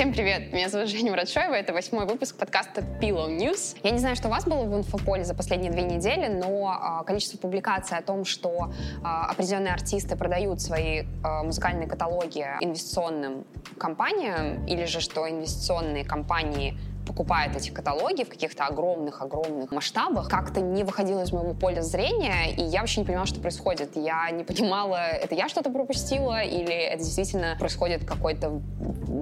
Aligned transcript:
Всем 0.00 0.14
привет! 0.14 0.50
Меня 0.50 0.70
зовут 0.70 0.88
Женя 0.88 1.10
Мурашоева. 1.10 1.52
Это 1.52 1.74
восьмой 1.74 2.06
выпуск 2.06 2.34
подкаста 2.38 2.80
Pillow 2.80 3.28
News. 3.28 3.76
Я 3.82 3.90
не 3.90 3.98
знаю, 3.98 4.16
что 4.16 4.28
у 4.28 4.30
вас 4.30 4.46
было 4.46 4.64
в 4.64 4.74
инфополе 4.74 5.24
за 5.24 5.34
последние 5.34 5.70
две 5.70 5.82
недели, 5.82 6.26
но 6.26 6.68
а, 6.68 7.04
количество 7.04 7.36
публикаций 7.36 7.98
о 7.98 8.00
том, 8.00 8.24
что 8.24 8.72
а, 9.04 9.26
определенные 9.26 9.74
артисты 9.74 10.16
продают 10.16 10.62
свои 10.62 11.02
а, 11.22 11.42
музыкальные 11.42 11.86
каталоги 11.86 12.46
инвестиционным 12.60 13.44
компаниям, 13.76 14.64
или 14.64 14.86
же 14.86 15.00
что 15.00 15.28
инвестиционные 15.28 16.06
компании 16.06 16.78
покупает 17.10 17.56
эти 17.56 17.70
каталоги 17.70 18.22
в 18.22 18.28
каких-то 18.28 18.66
огромных-огромных 18.66 19.72
масштабах, 19.72 20.28
как-то 20.28 20.60
не 20.60 20.84
выходило 20.84 21.22
из 21.22 21.32
моего 21.32 21.54
поля 21.54 21.82
зрения, 21.82 22.52
и 22.56 22.62
я 22.62 22.80
вообще 22.80 23.00
не 23.00 23.06
понимала, 23.06 23.26
что 23.26 23.40
происходит. 23.40 23.96
Я 23.96 24.30
не 24.30 24.44
понимала, 24.44 25.08
это 25.08 25.34
я 25.34 25.48
что-то 25.48 25.70
пропустила, 25.70 26.40
или 26.40 26.72
это 26.72 27.02
действительно 27.02 27.56
происходит 27.58 28.04
какой-то 28.04 28.60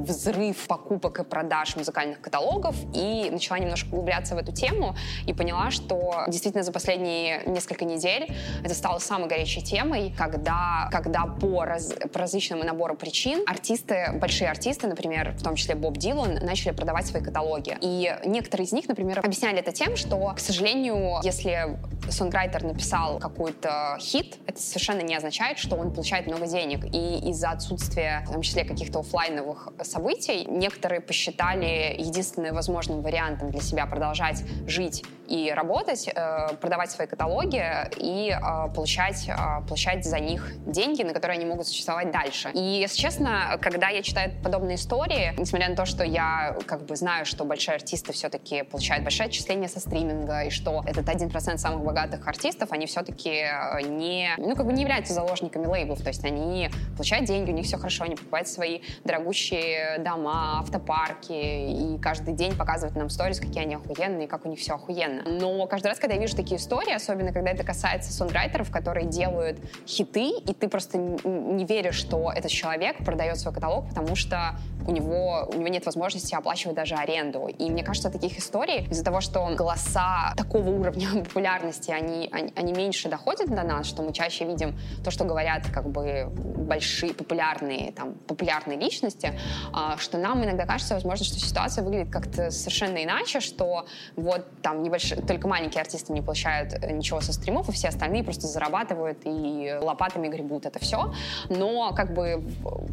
взрыв 0.07 0.67
покупок 0.67 1.21
и 1.21 1.25
продаж 1.25 1.77
музыкальных 1.77 2.21
каталогов, 2.21 2.77
и 2.95 3.31
начала 3.31 3.59
немножко 3.59 3.89
углубляться 3.89 4.35
в 4.35 4.39
эту 4.39 4.53
тему, 4.53 4.95
и 5.27 5.33
поняла, 5.33 5.71
что 5.71 6.25
действительно 6.29 6.65
за 6.65 6.73
последние 6.73 7.43
несколько 7.47 7.87
недель 7.87 8.31
это 8.63 8.75
стало 8.75 8.99
самой 8.99 9.29
горячей 9.29 9.63
темой, 9.63 10.15
когда, 10.19 10.91
когда 10.93 11.25
по, 11.25 11.65
раз, 11.65 11.95
по 12.13 12.19
различному 12.19 12.65
набору 12.65 12.97
причин 12.97 13.43
артисты, 13.47 14.11
большие 14.15 14.51
артисты, 14.51 14.89
например, 14.89 15.33
в 15.39 15.43
том 15.43 15.55
числе 15.55 15.75
Боб 15.75 15.97
Дилан, 15.97 16.35
начали 16.43 16.73
продавать 16.73 17.07
свои 17.07 17.23
каталоги. 17.23 17.78
И 17.81 18.15
некоторые 18.25 18.67
из 18.67 18.73
них, 18.73 18.89
например, 18.89 19.21
объясняли 19.21 19.59
это 19.59 19.73
тем, 19.73 19.97
что, 19.97 20.17
к 20.35 20.41
сожалению, 20.41 21.21
если 21.23 21.79
сонграйтер 22.11 22.65
написал 22.65 23.19
какой-то 23.19 23.97
хит, 24.01 24.39
это 24.47 24.61
совершенно 24.61 25.01
не 25.01 25.15
означает, 25.15 25.59
что 25.59 25.77
он 25.77 25.93
получает 25.93 26.27
много 26.27 26.47
денег. 26.47 26.85
И 26.85 27.31
из-за 27.31 27.51
отсутствия, 27.51 28.25
в 28.27 28.33
том 28.33 28.43
числе, 28.43 28.65
каких-то 28.65 29.01
офлайновых 29.01 29.69
событий, 29.83 30.45
некоторые 30.47 31.01
посчитали 31.01 31.95
единственным 31.99 32.55
возможным 32.55 33.03
вариантом 33.03 33.51
для 33.51 33.61
себя 33.61 33.87
продолжать 33.87 34.43
жить 34.67 35.05
и 35.29 35.53
работать, 35.55 36.09
э, 36.09 36.55
продавать 36.61 36.91
свои 36.91 37.07
каталоги 37.07 37.63
и 37.99 38.31
э, 38.31 38.73
получать, 38.75 39.29
э, 39.29 39.35
получать 39.67 40.05
за 40.05 40.19
них 40.19 40.55
деньги, 40.67 41.03
на 41.03 41.13
которые 41.13 41.37
они 41.37 41.47
могут 41.47 41.67
существовать 41.67 42.11
дальше. 42.11 42.51
И, 42.55 42.81
если 42.81 42.97
честно, 42.97 43.59
когда 43.61 43.89
я 43.89 44.03
читаю 44.03 44.33
подобные 44.43 44.77
истории, 44.77 45.35
несмотря 45.39 45.69
на 45.69 45.77
то, 45.77 45.85
что 45.85 46.03
я 46.03 46.57
как 46.67 46.87
бы 46.87 46.97
знаю, 46.97 47.27
что 47.27 47.45
большие 47.45 47.75
артисты 47.75 48.13
все-таки 48.13 48.63
получают 48.63 49.05
большое 49.05 49.29
отчисление 49.29 49.69
со 49.69 49.81
стриминга, 49.81 50.45
и 50.45 50.51
что 50.51 50.83
этот 50.87 51.09
один 51.09 51.29
процент 51.31 51.61
самых 51.61 51.85
богатых 51.85 51.98
артистов, 51.99 52.73
они 52.73 52.87
все-таки 52.87 53.47
не, 53.85 54.31
ну, 54.39 54.55
как 54.57 54.67
бы 54.67 54.73
не 54.73 54.83
являются 54.83 55.13
заложниками 55.13 55.67
лейблов, 55.67 56.01
то 56.03 56.09
есть 56.09 56.25
они 56.25 56.71
получают 56.97 57.27
деньги, 57.27 57.51
у 57.51 57.55
них 57.55 57.67
все 57.67 57.77
хорошо, 57.77 58.05
они 58.05 58.17
покупают 58.17 58.49
свои 58.49 58.81
дорогущие 59.05 59.99
дома, 59.99 60.61
автопарки, 60.61 61.33
и 61.33 61.99
каждый 61.99 62.35
день 62.35 62.57
показывают 62.57 62.97
нам 62.97 63.11
сторис, 63.11 63.41
какие 63.41 63.63
они 63.63 63.75
охуенные, 63.75 64.29
как 64.29 64.45
у 64.47 64.49
них 64.49 64.59
все 64.59 64.75
охуенно. 64.75 65.23
Но 65.27 65.67
каждый 65.67 65.89
раз, 65.89 65.99
когда 65.99 66.15
я 66.15 66.21
вижу 66.21 66.37
такие 66.37 66.59
истории, 66.59 66.93
особенно 66.93 67.33
когда 67.33 67.51
это 67.51 67.65
касается 67.65 68.13
сонграйтеров, 68.13 68.71
которые 68.71 69.07
делают 69.07 69.59
хиты, 69.87 70.31
и 70.39 70.55
ты 70.55 70.69
просто 70.69 70.99
не 70.99 71.65
веришь, 71.65 71.97
что 71.97 72.33
этот 72.33 72.51
человек 72.51 73.05
продает 73.05 73.39
свой 73.39 73.55
каталог, 73.55 73.89
потому 73.89 74.17
что 74.17 74.57
у 74.87 74.91
него, 74.91 75.49
у 75.53 75.57
него 75.57 75.69
нет 75.69 75.85
возможности 75.85 76.35
оплачивать 76.35 76.77
даже 76.77 76.95
аренду. 76.95 77.47
И 77.47 77.71
мне 77.71 77.83
кажется, 77.83 78.11
таких 78.11 78.39
историй 78.39 78.87
из-за 78.91 79.05
того, 79.05 79.21
что 79.21 79.47
голоса 79.55 80.33
такого 80.37 80.71
уровня 80.71 81.09
популярности, 81.25 81.88
они, 81.93 82.29
они, 82.33 82.53
они 82.57 82.73
меньше 82.73 83.09
доходят 83.09 83.49
до 83.49 83.63
нас, 83.63 83.87
что 83.87 84.03
мы 84.03 84.13
чаще 84.13 84.45
видим 84.45 84.79
то, 85.05 85.11
что 85.11 85.25
говорят 85.25 85.67
как 85.73 85.89
бы 85.89 86.31
большие, 86.35 87.15
популярные, 87.15 87.93
там, 87.93 88.15
популярные 88.15 88.79
личности, 88.79 89.39
а, 89.73 89.97
что 89.99 90.19
нам 90.19 90.45
иногда 90.45 90.67
кажется, 90.67 90.95
возможно, 90.95 91.25
что 91.25 91.39
ситуация 91.39 91.85
выглядит 91.85 92.13
как-то 92.13 92.51
совершенно 92.51 93.03
иначе, 93.03 93.41
что 93.41 93.87
вот 94.17 94.47
там 94.63 94.83
небольшой 94.83 95.19
только 95.23 95.49
маленькие 95.49 95.81
артисты 95.81 96.13
не 96.13 96.23
получают 96.23 96.75
э, 96.75 96.93
ничего 96.93 97.21
со 97.21 97.33
стримов, 97.33 97.69
и 97.69 97.73
все 97.73 97.89
остальные 97.89 98.25
просто 98.25 98.47
зарабатывают 98.47 99.19
и 99.25 99.75
лопатами 99.81 100.29
гребут 100.29 100.67
это 100.67 100.79
все. 100.79 101.13
Но 101.49 101.93
как 101.95 102.15
бы 102.15 102.45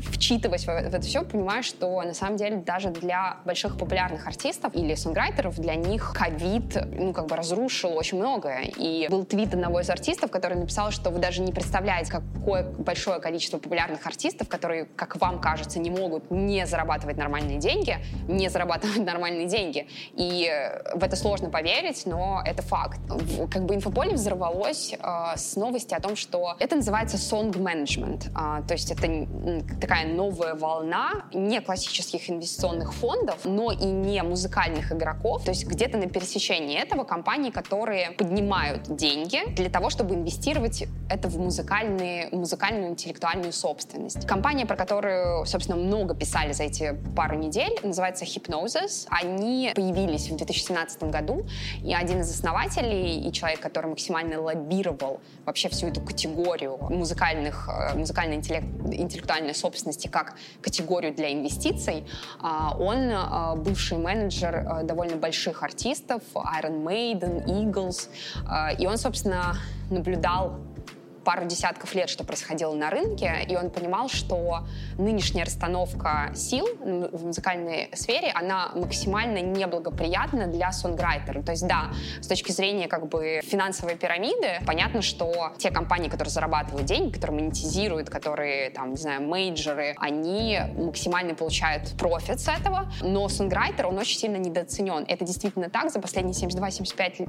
вчитываясь 0.01 0.65
в, 0.65 0.69
это 0.69 1.01
все, 1.01 1.23
понимаешь, 1.23 1.65
что 1.65 2.01
на 2.01 2.13
самом 2.13 2.37
деле 2.37 2.57
даже 2.57 2.89
для 2.89 3.37
больших 3.45 3.77
популярных 3.77 4.27
артистов 4.27 4.73
или 4.75 4.95
сонграйтеров 4.95 5.59
для 5.59 5.75
них 5.75 6.13
ковид, 6.13 6.77
ну, 6.97 7.13
как 7.13 7.27
бы 7.27 7.35
разрушил 7.35 7.95
очень 7.95 8.17
многое. 8.19 8.63
И 8.77 9.07
был 9.09 9.25
твит 9.25 9.53
одного 9.53 9.79
из 9.79 9.89
артистов, 9.89 10.31
который 10.31 10.57
написал, 10.57 10.91
что 10.91 11.09
вы 11.09 11.19
даже 11.19 11.41
не 11.41 11.51
представляете, 11.51 12.11
какое 12.11 12.63
большое 12.63 13.19
количество 13.19 13.57
популярных 13.57 14.05
артистов, 14.05 14.47
которые, 14.47 14.85
как 14.95 15.15
вам 15.17 15.39
кажется, 15.39 15.79
не 15.79 15.89
могут 15.89 16.31
не 16.31 16.65
зарабатывать 16.65 17.17
нормальные 17.17 17.57
деньги, 17.57 17.97
не 18.27 18.49
зарабатывать 18.49 18.97
нормальные 19.05 19.47
деньги. 19.47 19.87
И 20.13 20.51
в 20.93 21.03
это 21.03 21.15
сложно 21.15 21.49
поверить, 21.49 22.05
но 22.05 22.41
это 22.45 22.61
факт. 22.61 22.99
Как 23.51 23.65
бы 23.65 23.75
инфополе 23.75 24.13
взорвалось 24.13 24.93
э, 24.93 25.37
с 25.37 25.55
новости 25.55 25.93
о 25.93 25.99
том, 25.99 26.15
что 26.15 26.55
это 26.59 26.75
называется 26.75 27.17
song 27.17 27.51
management. 27.51 28.29
Э, 28.29 28.65
то 28.67 28.73
есть 28.73 28.91
это 28.91 29.01
такая 29.79 30.07
новая 30.07 30.55
волна 30.55 31.25
не 31.33 31.61
классических 31.61 32.29
инвестиционных 32.29 32.93
фондов, 32.93 33.39
но 33.45 33.71
и 33.71 33.85
не 33.85 34.21
музыкальных 34.23 34.91
игроков. 34.91 35.43
То 35.43 35.51
есть 35.51 35.65
где-то 35.65 35.97
на 35.97 36.07
пересечении 36.07 36.77
этого 36.77 37.03
компании, 37.03 37.51
которые 37.51 38.11
поднимают 38.11 38.64
деньги 38.87 39.39
для 39.55 39.69
того, 39.69 39.89
чтобы 39.89 40.15
инвестировать 40.15 40.85
это 41.09 41.27
в 41.27 41.37
музыкальные, 41.37 42.29
музыкальную 42.31 42.89
интеллектуальную 42.89 43.53
собственность. 43.53 44.27
Компания, 44.27 44.65
про 44.65 44.75
которую, 44.75 45.45
собственно, 45.45 45.77
много 45.77 46.15
писали 46.15 46.53
за 46.53 46.63
эти 46.63 46.95
пару 47.15 47.35
недель, 47.37 47.79
называется 47.83 48.25
Hypnosis. 48.25 49.07
Они 49.09 49.71
появились 49.75 50.29
в 50.29 50.35
2017 50.35 51.03
году, 51.03 51.45
и 51.83 51.93
один 51.93 52.21
из 52.21 52.31
основателей 52.31 53.27
и 53.27 53.31
человек, 53.31 53.59
который 53.59 53.87
максимально 53.87 54.41
лоббировал 54.41 55.19
вообще 55.45 55.69
всю 55.69 55.87
эту 55.87 56.01
категорию 56.01 56.77
музыкальных, 56.89 57.69
э, 57.69 57.97
музыкальной 57.97 58.37
интеллектуальной 58.37 59.53
собственности 59.53 60.07
как 60.07 60.35
категорию 60.61 61.13
для 61.13 61.31
инвестиций, 61.31 62.05
а, 62.41 62.75
он 62.77 63.09
э, 63.09 63.55
бывший 63.57 63.97
менеджер 63.97 64.55
э, 64.55 64.83
довольно 64.83 65.17
больших 65.17 65.63
артистов, 65.63 66.21
Iron 66.33 66.83
Maiden, 66.83 67.45
Eagles, 67.45 68.09
и 68.77 68.85
он, 68.85 68.97
собственно, 68.97 69.57
наблюдал 69.89 70.59
пару 71.25 71.45
десятков 71.45 71.93
лет, 71.95 72.09
что 72.09 72.23
происходило 72.23 72.73
на 72.73 72.89
рынке, 72.89 73.45
и 73.49 73.55
он 73.57 73.69
понимал, 73.69 74.07
что 74.07 74.65
нынешняя 74.97 75.43
расстановка 75.43 76.31
сил 76.35 76.67
в 76.79 77.25
музыкальной 77.25 77.89
сфере, 77.93 78.31
она 78.33 78.71
максимально 78.75 79.39
неблагоприятна 79.39 80.47
для 80.47 80.71
сонграйтера. 80.71 81.41
То 81.41 81.51
есть, 81.51 81.67
да, 81.67 81.89
с 82.21 82.27
точки 82.27 82.51
зрения 82.51 82.87
как 82.87 83.09
бы 83.09 83.41
финансовой 83.43 83.95
пирамиды, 83.95 84.59
понятно, 84.65 85.01
что 85.01 85.51
те 85.57 85.71
компании, 85.71 86.07
которые 86.07 86.31
зарабатывают 86.31 86.85
деньги, 86.85 87.13
которые 87.13 87.41
монетизируют, 87.41 88.09
которые, 88.09 88.69
там, 88.69 88.91
не 88.91 88.97
знаю, 88.97 89.21
мейджоры, 89.23 89.95
они 89.97 90.59
максимально 90.77 91.33
получают 91.33 91.97
профит 91.97 92.39
с 92.39 92.47
этого, 92.47 92.91
но 93.01 93.27
сонграйтер, 93.27 93.87
он 93.87 93.97
очень 93.97 94.19
сильно 94.19 94.37
недооценен. 94.37 95.05
Это 95.07 95.25
действительно 95.25 95.69
так. 95.69 95.91
За 95.91 95.99
последние 95.99 96.35
72-75 96.35 97.25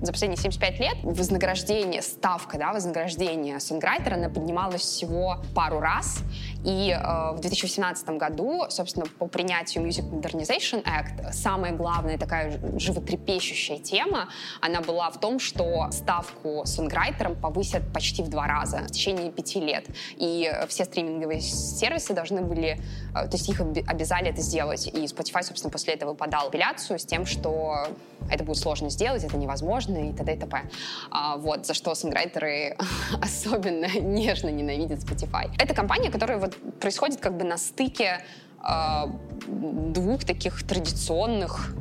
за 0.00 0.12
последние 0.12 0.38
75 0.38 0.80
лет 0.80 0.96
вознаграждение, 1.02 2.00
ставка, 2.00 2.56
да, 2.56 2.72
вознаграждение 2.72 3.17
рождения 3.18 3.58
сонграйтера, 3.58 4.14
она 4.14 4.28
поднималась 4.28 4.82
всего 4.82 5.38
пару 5.54 5.80
раз. 5.80 6.20
И 6.64 6.90
э, 6.90 7.32
в 7.32 7.40
2018 7.40 8.08
году, 8.10 8.64
собственно, 8.68 9.06
по 9.06 9.26
принятию 9.26 9.84
Music 9.84 10.08
Modernization 10.10 10.84
Act, 10.84 11.32
самая 11.32 11.72
главная 11.72 12.18
такая 12.18 12.60
животрепещущая 12.78 13.78
тема, 13.78 14.28
она 14.60 14.80
была 14.80 15.10
в 15.10 15.18
том, 15.18 15.38
что 15.38 15.88
ставку 15.90 16.62
сонграйтерам 16.64 17.36
повысят 17.36 17.82
почти 17.92 18.22
в 18.22 18.28
два 18.28 18.46
раза 18.46 18.78
в 18.78 18.90
течение 18.90 19.30
пяти 19.30 19.60
лет. 19.60 19.86
И 20.16 20.50
все 20.68 20.84
стриминговые 20.84 21.40
сервисы 21.40 22.12
должны 22.14 22.42
были, 22.42 22.80
э, 23.14 23.28
то 23.28 23.32
есть 23.32 23.48
их 23.48 23.60
обязали 23.60 24.30
это 24.30 24.42
сделать. 24.42 24.86
И 24.86 25.04
Spotify, 25.04 25.42
собственно, 25.42 25.70
после 25.70 25.94
этого 25.94 26.14
подал 26.14 26.48
апелляцию 26.48 26.98
с 26.98 27.04
тем, 27.04 27.26
что 27.26 27.86
это 28.30 28.44
будет 28.44 28.58
сложно 28.58 28.90
сделать, 28.90 29.24
это 29.24 29.36
невозможно 29.36 30.10
и 30.10 30.12
т.д. 30.12 30.34
и 30.34 30.38
т.п. 30.38 30.62
А, 31.10 31.36
вот, 31.36 31.66
за 31.66 31.74
что 31.74 31.94
сонграйтеры 31.94 32.76
особенно 33.22 33.86
нежно 33.98 34.48
ненавидят 34.48 35.00
Spotify. 35.00 35.50
Это 35.58 35.74
компания, 35.74 36.10
которая 36.10 36.38
вот 36.38 36.56
происходит 36.80 37.20
как 37.20 37.36
бы 37.36 37.44
на 37.44 37.58
стыке 37.58 38.20
э, 38.62 39.04
двух 39.46 40.24
таких 40.24 40.66
традиционных 40.66 41.74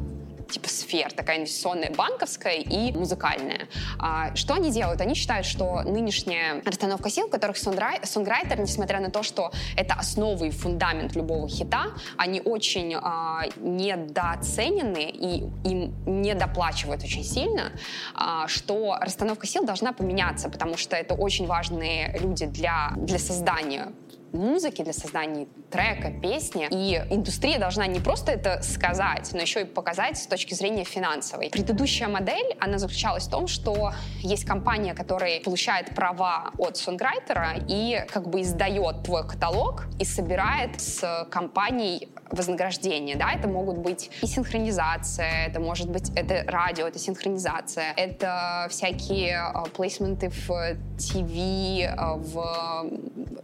типа 0.50 0.70
сфер, 0.70 1.12
такая 1.14 1.38
инвестиционная, 1.38 1.92
банковская 1.92 2.58
и 2.58 2.92
музыкальная. 2.92 3.68
А, 4.00 4.36
что 4.36 4.54
они 4.54 4.72
делают? 4.72 5.02
Они 5.02 5.16
считают, 5.16 5.46
что 5.46 5.82
нынешняя 5.84 6.62
расстановка 6.66 7.10
сил, 7.10 7.28
в 7.28 7.32
которых 7.32 7.58
сонграйтер, 7.58 8.60
несмотря 8.60 9.00
на 9.00 9.10
то, 9.10 9.24
что 9.24 9.52
это 9.76 9.94
основа 9.96 10.46
и 10.46 10.50
фундамент 10.50 11.16
любого 11.16 11.48
хита, 11.48 11.88
они 12.18 12.42
очень 12.42 12.96
а, 12.96 13.44
недооценены 13.58 15.10
и 15.10 15.44
им 15.64 16.22
недоплачивают 16.22 17.04
очень 17.04 17.24
сильно, 17.24 17.72
а, 18.14 18.48
что 18.48 18.98
расстановка 19.00 19.48
сил 19.48 19.66
должна 19.66 19.94
поменяться, 19.94 20.50
потому 20.50 20.78
что 20.78 20.96
это 20.96 21.14
очень 21.14 21.48
важные 21.48 22.18
люди 22.20 22.46
для, 22.46 22.94
для 22.98 23.20
создания 23.20 23.92
музыки, 24.38 24.82
для 24.82 24.94
создания 24.94 25.48
трека, 25.72 26.12
песни. 26.12 26.68
И 26.72 26.96
индустрия 27.10 27.60
должна 27.60 27.88
не 27.88 28.00
просто 28.00 28.32
это 28.32 28.62
сказать, 28.62 29.30
но 29.34 29.42
еще 29.42 29.62
и 29.62 29.66
показать 29.66 30.18
с 30.18 30.28
точки 30.28 30.54
зрения 30.54 30.84
финансовой. 30.84 31.50
Предыдущая 31.50 32.08
модель, 32.08 32.56
она 32.60 32.78
заключалась 32.78 33.28
в 33.28 33.32
том, 33.32 33.48
что 33.48 33.94
есть 34.20 34.46
компания, 34.46 34.94
которая 34.94 35.42
получает 35.42 35.96
права 35.96 36.52
от 36.58 36.78
сонграйтера 36.78 37.56
и 37.68 38.06
как 38.12 38.30
бы 38.30 38.42
издает 38.42 39.04
твой 39.04 39.28
каталог 39.28 39.86
и 40.00 40.06
собирает 40.06 40.80
с 40.80 41.28
компанией 41.32 42.10
вознаграждение, 42.32 43.16
да, 43.16 43.32
это 43.34 43.48
могут 43.48 43.78
быть 43.78 44.10
и 44.22 44.28
синхронизация, 44.28 45.48
это 45.48 45.60
может 45.60 45.90
быть, 45.90 46.12
это 46.16 46.44
радио, 46.48 46.88
это 46.88 47.00
синхронизация, 47.00 47.94
это 47.96 48.68
всякие 48.70 49.38
uh, 49.38 49.70
плейсменты 49.70 50.30
в 50.30 50.78
ТВ, 50.98 51.88
в 52.18 52.90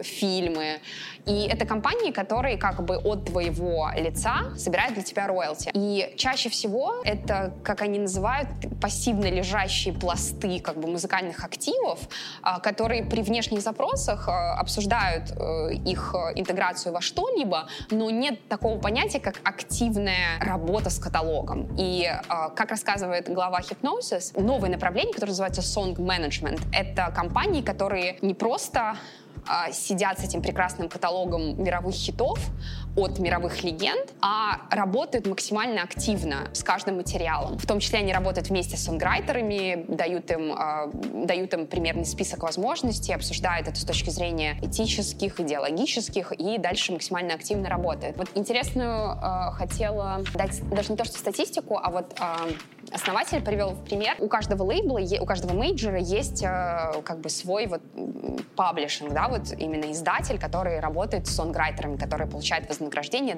фильмы. 0.02 0.80
И 1.26 1.48
это 1.48 1.66
компании, 1.66 2.12
которые 2.12 2.58
как 2.58 2.84
бы 2.84 2.98
от 2.98 3.26
твоего 3.26 3.90
лица 3.96 4.54
собирают 4.58 4.96
для 4.96 5.04
тебя 5.04 5.28
роялти. 5.28 5.72
И 5.74 6.14
чаще 6.18 6.50
всего 6.50 6.96
это, 7.06 7.54
как 7.64 7.82
они 7.82 8.00
называют, 8.00 8.50
пассивно 8.82 9.26
лежащие 9.26 9.94
пласты 9.94 10.60
как 10.60 10.80
бы 10.80 10.88
музыкальных 10.88 11.44
активов, 11.46 12.00
uh, 12.44 12.60
которые 12.62 13.04
при 13.04 13.22
внешних 13.22 13.62
запросах 13.62 14.28
обсуждают 14.28 15.32
э, 15.32 15.74
их 15.86 16.16
интеграцию 16.36 16.94
во 16.94 17.02
что-либо, 17.02 17.68
но 17.92 18.10
нет 18.10 18.48
такого 18.48 18.78
понятия, 18.80 19.20
как 19.20 19.36
активная 19.44 20.40
работа 20.40 20.90
с 20.90 21.00
каталогом. 21.00 21.76
И 21.78 22.10
как 22.56 22.72
рассказывает 22.72 23.32
глава 23.32 23.60
Hypnosis, 23.60 24.40
новое 24.40 24.70
направление, 24.70 25.14
которое 25.14 25.32
называется 25.32 25.62
Song 25.62 25.96
Management, 25.96 26.62
это 26.74 27.12
компании, 27.44 27.62
которые 27.62 28.18
не 28.22 28.34
просто 28.34 28.96
а, 29.46 29.72
сидят 29.74 30.18
с 30.18 30.24
этим 30.24 30.42
прекрасным 30.42 30.88
каталогом 30.88 31.62
мировых 31.62 31.94
хитов 31.94 32.40
от 32.96 33.20
мировых 33.20 33.64
легенд, 33.64 34.14
а 34.22 34.62
работают 34.70 35.26
максимально 35.26 35.82
активно 35.84 36.50
с 36.54 36.64
каждым 36.64 36.98
материалом. 36.98 37.58
В 37.58 37.66
том 37.66 37.80
числе 37.80 38.00
они 38.00 38.14
работают 38.14 38.50
вместе 38.50 38.78
с 38.78 38.86
сонграйтерами, 38.86 39.86
дают 39.88 40.30
им, 40.32 40.54
э, 40.54 40.92
дают 41.26 41.54
им 41.54 41.66
примерный 41.66 42.06
список 42.06 42.44
возможностей, 42.44 43.14
обсуждают 43.14 43.68
это 43.68 43.80
с 43.80 43.84
точки 43.84 44.10
зрения 44.10 44.58
этических, 44.62 45.40
идеологических 45.40 46.34
и 46.34 46.58
дальше 46.58 46.92
максимально 46.92 47.34
активно 47.34 47.70
работают. 47.70 48.18
Вот 48.18 48.30
интересную 48.36 49.16
э, 49.16 49.52
хотела 49.54 50.22
дать 50.36 50.62
даже 50.70 50.92
не 50.92 50.98
то 50.98 51.06
что 51.06 51.18
статистику, 51.18 51.80
а 51.82 51.90
вот 51.90 52.16
э, 52.20 52.52
основатель 52.92 53.42
привел 53.42 53.72
в 53.72 53.84
пример. 53.84 54.16
У 54.20 54.28
каждого 54.28 54.64
лейбла, 54.64 55.00
у 55.20 55.26
каждого 55.26 55.54
major 55.54 55.92
а 55.92 56.00
есть 56.00 56.44
э, 56.44 57.02
как 57.04 57.20
бы 57.20 57.30
свой 57.30 57.66
вот 57.66 57.82
publishing, 58.56 59.14
да, 59.14 59.30
вот 59.30 59.52
именно 59.58 59.92
издатель, 59.92 60.40
который 60.40 60.80
работает 60.80 61.28
с 61.28 61.36
songwriter 61.36 61.80
ами, 61.80 61.98
который 61.98 62.28
получает 62.28 62.70
вознаграждение 62.70 62.83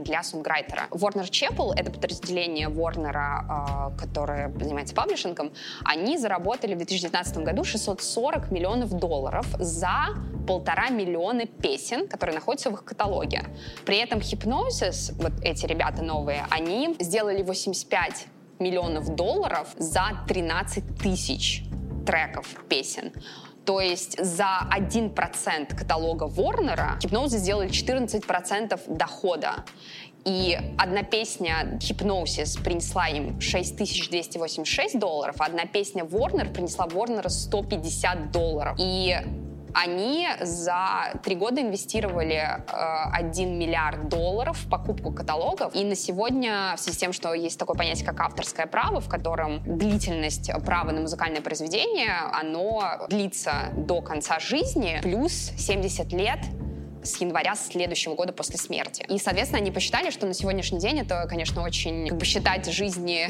для 0.03 0.23
songwriter 0.23 0.77
а. 0.77 0.87
Warner 0.91 1.29
Chappell, 1.29 1.73
это 1.75 1.91
подразделение 1.91 2.69
Warner, 2.69 3.91
э, 3.93 3.97
которое 3.97 4.51
занимается 4.59 4.95
publishing 4.95 5.38
ом, 5.38 5.51
они 5.83 6.17
заработали 6.17 6.73
в 6.73 6.77
2019 6.77 7.37
году 7.37 7.63
640 7.63 8.51
миллионов 8.51 8.89
долларов 8.91 9.45
за 9.59 10.09
полтора 10.47 10.89
миллиона 10.89 11.45
песен, 11.45 12.07
которые 12.07 12.35
находятся 12.35 12.69
в 12.69 12.73
их 12.73 12.83
каталоге. 12.83 13.43
При 13.85 13.97
этом 13.97 14.19
Hypnosis, 14.19 15.13
вот 15.21 15.33
эти 15.43 15.65
ребята 15.65 16.03
новые, 16.03 16.45
они 16.49 16.95
сделали 16.99 17.41
85 17.41 18.27
миллионов 18.59 19.15
долларов 19.15 19.73
за 19.77 20.23
13 20.27 20.97
тысяч 20.97 21.63
треков 22.05 22.55
песен. 22.69 23.11
То 23.65 23.81
есть 23.81 24.23
за 24.23 24.67
1% 24.71 25.75
каталога 25.75 26.25
Ворнера 26.25 26.99
Hypnosis 27.01 27.39
сделали 27.39 27.69
14% 27.69 28.79
дохода. 28.87 29.65
И 30.23 30.57
одна 30.77 31.03
песня 31.03 31.77
Hypnosis 31.79 32.61
принесла 32.63 33.07
им 33.07 33.39
6286 33.39 34.99
долларов, 34.99 35.35
а 35.39 35.45
одна 35.45 35.65
песня 35.65 36.03
Warner 36.03 36.51
принесла 36.51 36.87
Warner 36.87 37.29
150 37.29 38.31
долларов. 38.31 38.75
И 38.79 39.17
они 39.75 40.27
за 40.41 41.13
три 41.23 41.35
года 41.35 41.61
инвестировали 41.61 42.35
э, 42.35 43.09
1 43.11 43.59
миллиард 43.59 44.07
долларов 44.07 44.57
в 44.57 44.69
покупку 44.69 45.11
каталогов. 45.11 45.75
И 45.75 45.83
на 45.83 45.95
сегодня, 45.95 46.73
в 46.77 46.79
связи 46.79 46.95
с 46.95 46.99
тем, 46.99 47.11
что 47.11 47.33
есть 47.33 47.59
такое 47.59 47.75
понятие, 47.75 48.05
как 48.05 48.21
авторское 48.21 48.67
право, 48.67 49.01
в 49.01 49.09
котором 49.09 49.61
длительность 49.65 50.49
права 50.65 50.91
на 50.91 51.01
музыкальное 51.01 51.41
произведение, 51.41 52.13
оно 52.31 53.05
длится 53.09 53.71
до 53.75 54.01
конца 54.01 54.39
жизни, 54.39 54.99
плюс 55.03 55.33
70 55.57 56.13
лет 56.13 56.39
с 57.05 57.21
января 57.21 57.55
следующего 57.55 58.15
года 58.15 58.33
после 58.33 58.57
смерти. 58.57 59.05
И, 59.09 59.19
соответственно, 59.19 59.61
они 59.61 59.71
посчитали, 59.71 60.09
что 60.09 60.25
на 60.25 60.33
сегодняшний 60.33 60.79
день 60.79 60.99
это, 60.99 61.25
конечно, 61.29 61.61
очень 61.61 62.07
как 62.07 62.17
бы 62.17 62.25
считать 62.25 62.65
жизни 62.71 63.29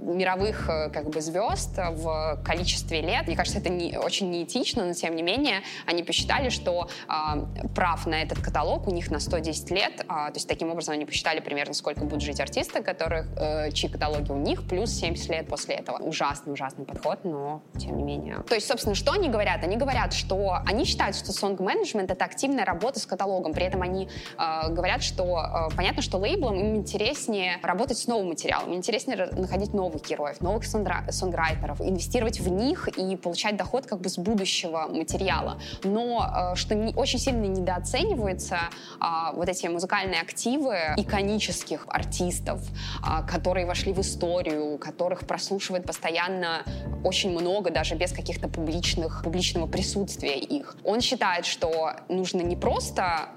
мировых 0.00 0.68
э, 0.68 0.90
как 0.90 1.10
бы 1.10 1.20
звезд 1.20 1.76
в 1.76 2.40
количестве 2.44 3.00
лет. 3.00 3.26
Мне 3.26 3.36
кажется, 3.36 3.58
это 3.58 3.68
не, 3.68 3.98
очень 3.98 4.30
неэтично, 4.30 4.84
но 4.84 4.92
тем 4.92 5.16
не 5.16 5.22
менее 5.22 5.62
они 5.86 6.02
посчитали, 6.02 6.48
что 6.48 6.88
э, 7.08 7.66
прав 7.74 8.06
на 8.06 8.22
этот 8.22 8.40
каталог 8.40 8.86
у 8.86 8.90
них 8.90 9.10
на 9.10 9.20
110 9.20 9.70
лет. 9.70 10.00
Э, 10.00 10.06
то 10.06 10.32
есть 10.34 10.48
таким 10.48 10.70
образом 10.70 10.94
они 10.94 11.04
посчитали 11.04 11.40
примерно, 11.40 11.74
сколько 11.74 12.00
будут 12.00 12.22
жить 12.22 12.40
артисты, 12.40 12.82
которых, 12.82 13.26
э, 13.36 13.70
чьи 13.72 13.88
каталоги 13.88 14.30
у 14.30 14.36
них, 14.36 14.66
плюс 14.68 14.90
70 14.90 15.28
лет 15.30 15.48
после 15.48 15.76
этого. 15.76 15.98
Ужасный, 15.98 16.52
ужасный 16.52 16.84
подход, 16.84 17.20
но 17.24 17.62
тем 17.78 17.96
не 17.96 18.02
менее. 18.02 18.42
То 18.48 18.54
есть, 18.54 18.66
собственно, 18.66 18.94
что 18.94 19.12
они 19.12 19.28
говорят? 19.28 19.62
Они 19.62 19.76
говорят, 19.76 20.12
что 20.12 20.58
они 20.66 20.84
считают, 20.84 21.16
что 21.16 21.32
management— 21.56 22.06
это 22.12 22.24
активная 22.24 22.64
работа 22.64 23.00
с 23.00 23.06
каталогом. 23.06 23.52
При 23.52 23.64
этом 23.64 23.82
они 23.82 24.08
э, 24.38 24.70
говорят, 24.70 25.02
что 25.02 25.68
э, 25.70 25.76
понятно, 25.76 26.02
что 26.02 26.18
лейблам 26.18 26.58
им 26.58 26.76
интереснее 26.76 27.58
работать 27.62 27.98
с 27.98 28.06
новым 28.06 28.28
материалом, 28.28 28.74
интереснее 28.74 29.25
находить 29.32 29.74
новых 29.74 30.08
героев, 30.08 30.40
новых 30.40 30.64
сонграйтеров, 30.64 31.80
инвестировать 31.80 32.40
в 32.40 32.48
них 32.48 32.88
и 32.88 33.16
получать 33.16 33.56
доход 33.56 33.86
как 33.86 34.00
бы 34.00 34.08
с 34.08 34.18
будущего 34.18 34.86
материала. 34.88 35.60
Но 35.84 36.52
э, 36.52 36.56
что 36.56 36.74
не, 36.74 36.94
очень 36.94 37.18
сильно 37.18 37.44
недооценивается, 37.46 38.58
а, 39.00 39.32
вот 39.32 39.48
эти 39.48 39.66
музыкальные 39.66 40.20
активы 40.20 40.76
иконических 40.96 41.86
артистов, 41.88 42.60
а, 43.02 43.22
которые 43.22 43.66
вошли 43.66 43.92
в 43.92 44.00
историю, 44.00 44.78
которых 44.78 45.26
прослушивает 45.26 45.86
постоянно 45.86 46.62
очень 47.04 47.30
много, 47.30 47.70
даже 47.70 47.94
без 47.94 48.12
каких-то 48.12 48.48
публичных, 48.48 49.22
публичного 49.24 49.66
присутствия 49.66 50.38
их. 50.38 50.76
Он 50.84 51.00
считает, 51.00 51.46
что 51.46 51.92
нужно 52.08 52.42
не 52.42 52.56
просто 52.56 53.28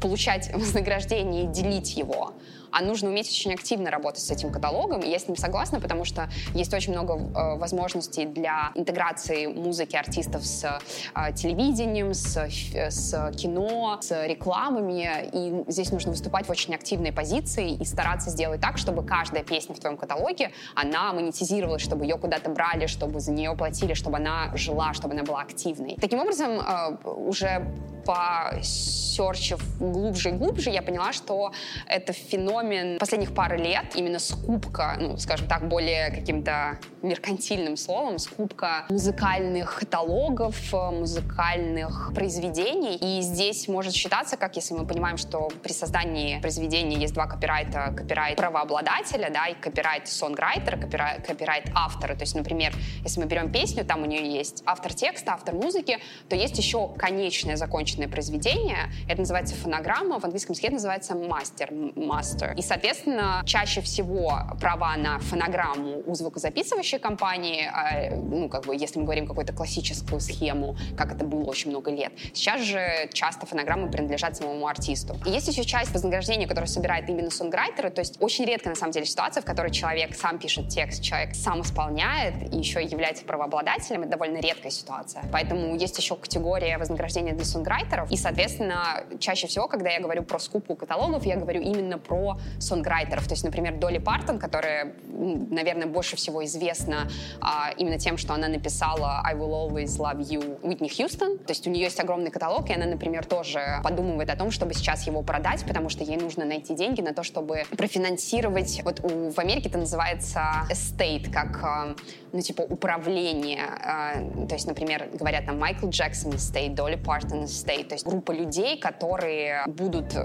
получать 0.00 0.52
вознаграждение 0.54 1.44
и 1.44 1.46
делить 1.46 1.96
его, 1.96 2.32
а 2.72 2.82
нужно 2.82 3.10
уметь 3.10 3.28
очень 3.28 3.52
активно 3.52 3.90
работать 3.90 4.22
с 4.22 4.30
этим 4.30 4.50
каталогом. 4.50 5.00
И 5.00 5.08
я 5.08 5.18
с 5.18 5.28
ним 5.28 5.36
согласна, 5.36 5.80
потому 5.80 6.04
что 6.04 6.28
есть 6.54 6.72
очень 6.74 6.92
много 6.92 7.14
э, 7.14 7.56
возможностей 7.56 8.24
для 8.24 8.72
интеграции 8.74 9.46
музыки 9.46 9.96
артистов 9.96 10.44
с 10.44 10.80
э, 11.14 11.32
телевидением, 11.34 12.14
с, 12.14 12.36
с 12.36 13.32
кино, 13.36 13.98
с 14.00 14.26
рекламами. 14.26 15.28
И 15.32 15.70
здесь 15.70 15.92
нужно 15.92 16.12
выступать 16.12 16.46
в 16.46 16.50
очень 16.50 16.74
активной 16.74 17.12
позиции 17.12 17.74
и 17.74 17.84
стараться 17.84 18.30
сделать 18.30 18.60
так, 18.60 18.78
чтобы 18.78 19.04
каждая 19.04 19.44
песня 19.44 19.74
в 19.74 19.78
твоем 19.78 19.96
каталоге, 19.96 20.52
она 20.74 21.12
монетизировалась, 21.12 21.82
чтобы 21.82 22.04
ее 22.04 22.16
куда-то 22.16 22.50
брали, 22.50 22.86
чтобы 22.86 23.20
за 23.20 23.32
нее 23.32 23.54
платили, 23.56 23.94
чтобы 23.94 24.16
она 24.16 24.50
жила, 24.54 24.94
чтобы 24.94 25.14
она 25.14 25.22
была 25.22 25.42
активной. 25.42 25.96
Таким 26.00 26.20
образом, 26.20 26.60
э, 26.60 26.96
уже 27.04 27.66
посерчив 28.04 29.60
глубже 29.78 30.30
и 30.30 30.32
глубже, 30.32 30.70
я 30.70 30.82
поняла, 30.82 31.12
что 31.12 31.52
это 31.86 32.12
феномен 32.12 32.98
последних 32.98 33.34
пары 33.34 33.58
лет, 33.58 33.94
именно 33.94 34.18
скупка, 34.18 34.96
ну, 34.98 35.16
скажем 35.18 35.48
так, 35.48 35.68
более 35.68 36.10
каким-то 36.10 36.78
меркантильным 37.02 37.76
словом, 37.76 38.18
скупка 38.18 38.86
музыкальных 38.88 39.76
каталогов, 39.80 40.56
музыкальных 40.72 42.12
произведений. 42.14 42.96
И 42.96 43.20
здесь 43.22 43.68
может 43.68 43.94
считаться, 43.94 44.36
как 44.36 44.56
если 44.56 44.74
мы 44.74 44.86
понимаем, 44.86 45.16
что 45.16 45.50
при 45.62 45.72
создании 45.72 46.40
произведения 46.40 46.96
есть 46.96 47.14
два 47.14 47.26
копирайта, 47.26 47.92
копирайт 47.96 48.36
правообладателя, 48.36 49.30
да, 49.30 49.46
и 49.48 49.54
копирайт 49.54 50.08
сонграйтера, 50.08 50.76
копирайт, 50.76 51.26
копирайт 51.26 51.64
автора. 51.74 52.14
То 52.14 52.22
есть, 52.22 52.34
например, 52.34 52.72
если 53.02 53.20
мы 53.20 53.26
берем 53.26 53.50
песню, 53.52 53.84
там 53.84 54.02
у 54.02 54.06
нее 54.06 54.32
есть 54.32 54.62
автор 54.66 54.94
текста, 54.94 55.32
автор 55.32 55.54
музыки, 55.54 55.98
то 56.28 56.36
есть 56.36 56.56
еще 56.58 56.88
конечная 56.96 57.56
законченная 57.56 57.91
законченное 57.92 58.08
произведение. 58.08 58.90
Это 59.08 59.20
называется 59.20 59.54
фонограмма, 59.54 60.18
в 60.18 60.24
английском 60.24 60.52
языке 60.52 60.70
называется 60.70 61.14
мастер, 61.14 61.70
мастер. 61.96 62.54
И, 62.56 62.62
соответственно, 62.62 63.42
чаще 63.44 63.80
всего 63.80 64.32
права 64.60 64.96
на 64.96 65.18
фонограмму 65.18 66.02
у 66.06 66.14
звукозаписывающей 66.14 66.98
компании, 66.98 67.68
а, 67.72 68.14
ну, 68.16 68.48
как 68.48 68.66
бы, 68.66 68.74
если 68.76 68.98
мы 68.98 69.04
говорим 69.04 69.26
какую-то 69.26 69.52
классическую 69.52 70.20
схему, 70.20 70.76
как 70.96 71.12
это 71.12 71.24
было 71.24 71.44
очень 71.44 71.70
много 71.70 71.90
лет, 71.90 72.12
сейчас 72.32 72.62
же 72.62 73.08
часто 73.12 73.46
фонограммы 73.46 73.90
принадлежат 73.90 74.36
самому 74.36 74.66
артисту. 74.66 75.16
И 75.26 75.30
есть 75.30 75.48
еще 75.48 75.64
часть 75.64 75.92
вознаграждения, 75.92 76.46
которую 76.46 76.68
собирает 76.68 77.08
именно 77.08 77.30
сонграйтеры, 77.30 77.90
то 77.90 78.00
есть 78.00 78.16
очень 78.20 78.44
редко, 78.44 78.68
на 78.68 78.74
самом 78.74 78.92
деле, 78.92 79.06
ситуация, 79.06 79.42
в 79.42 79.44
которой 79.44 79.70
человек 79.70 80.14
сам 80.14 80.38
пишет 80.38 80.68
текст, 80.68 81.02
человек 81.02 81.34
сам 81.34 81.60
исполняет 81.62 82.34
и 82.52 82.56
еще 82.56 82.82
является 82.82 83.24
правообладателем, 83.24 84.02
это 84.02 84.12
довольно 84.12 84.38
редкая 84.38 84.70
ситуация. 84.70 85.24
Поэтому 85.32 85.76
есть 85.76 85.98
еще 85.98 86.16
категория 86.16 86.78
вознаграждения 86.78 87.32
для 87.32 87.44
сонграйтеров, 87.44 87.81
сонграйтеров. 87.82 88.10
И, 88.10 88.16
соответственно, 88.16 89.04
чаще 89.18 89.46
всего, 89.46 89.68
когда 89.68 89.90
я 89.90 90.00
говорю 90.00 90.22
про 90.22 90.38
скупку 90.38 90.74
каталогов, 90.74 91.24
я 91.26 91.36
говорю 91.36 91.60
именно 91.60 91.98
про 91.98 92.38
сонграйтеров. 92.58 93.26
То 93.26 93.34
есть, 93.34 93.44
например, 93.44 93.78
Долли 93.78 93.98
Партон, 93.98 94.38
которая, 94.38 94.94
наверное, 95.08 95.86
больше 95.86 96.16
всего 96.16 96.44
известна 96.44 97.08
а, 97.40 97.72
именно 97.76 97.98
тем, 97.98 98.16
что 98.16 98.34
она 98.34 98.48
написала 98.48 99.20
I 99.24 99.34
Will 99.34 99.50
Always 99.50 99.98
Love 99.98 100.20
You 100.20 100.58
Уитни 100.62 100.88
Хьюстон. 100.88 101.38
То 101.38 101.50
есть 101.50 101.66
у 101.66 101.70
нее 101.70 101.84
есть 101.84 102.00
огромный 102.00 102.30
каталог, 102.30 102.68
и 102.70 102.72
она, 102.72 102.86
например, 102.86 103.24
тоже 103.24 103.80
подумывает 103.82 104.30
о 104.30 104.36
том, 104.36 104.50
чтобы 104.50 104.74
сейчас 104.74 105.06
его 105.06 105.22
продать, 105.22 105.64
потому 105.66 105.88
что 105.88 106.04
ей 106.04 106.16
нужно 106.16 106.44
найти 106.44 106.74
деньги 106.74 107.00
на 107.00 107.12
то, 107.14 107.22
чтобы 107.22 107.64
профинансировать. 107.76 108.80
Вот 108.84 109.00
у, 109.00 109.30
в 109.30 109.38
Америке 109.38 109.68
это 109.68 109.78
называется 109.78 110.42
estate, 110.70 111.30
как, 111.30 111.62
а, 111.62 111.94
ну, 112.32 112.40
типа, 112.40 112.62
управление. 112.62 113.64
А, 113.64 114.46
то 114.46 114.54
есть, 114.54 114.66
например, 114.66 115.08
говорят 115.12 115.46
там 115.46 115.58
Майкл 115.58 115.88
Джексон 115.88 116.32
estate, 116.32 116.74
Долли 116.74 116.96
Партон 116.96 117.44
estate. 117.44 117.88
То 117.88 117.94
есть 117.94 118.06
группа 118.06 118.32
людей, 118.32 118.78
которые 118.78 119.64
будут 119.66 120.14
э, 120.14 120.24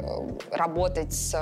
работать 0.52 1.14
с 1.14 1.36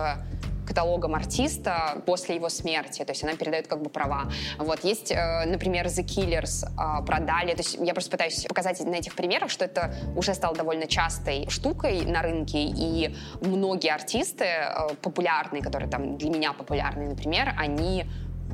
каталогом 0.65 1.15
артиста 1.15 2.01
после 2.05 2.35
его 2.35 2.49
смерти, 2.49 3.03
то 3.03 3.11
есть 3.11 3.23
она 3.23 3.35
передает 3.35 3.67
как 3.67 3.81
бы 3.81 3.89
права. 3.89 4.29
Вот 4.57 4.83
есть, 4.83 5.11
э, 5.11 5.45
например, 5.45 5.85
The 5.85 6.03
Killers 6.03 6.65
э, 6.65 7.05
продали, 7.05 7.53
то 7.53 7.61
есть 7.61 7.77
я 7.79 7.93
просто 7.93 8.11
пытаюсь 8.11 8.43
показать 8.45 8.79
на 8.81 8.95
этих 8.95 9.15
примерах, 9.15 9.49
что 9.49 9.65
это 9.65 9.95
уже 10.15 10.33
стало 10.33 10.55
довольно 10.55 10.87
частой 10.87 11.47
штукой 11.49 12.01
на 12.05 12.21
рынке, 12.21 12.57
и 12.63 13.15
многие 13.41 13.93
артисты 13.93 14.45
э, 14.45 14.95
популярные, 15.01 15.61
которые 15.61 15.89
там 15.89 16.17
для 16.17 16.29
меня 16.29 16.53
популярные, 16.53 17.09
например, 17.09 17.53
они 17.57 18.05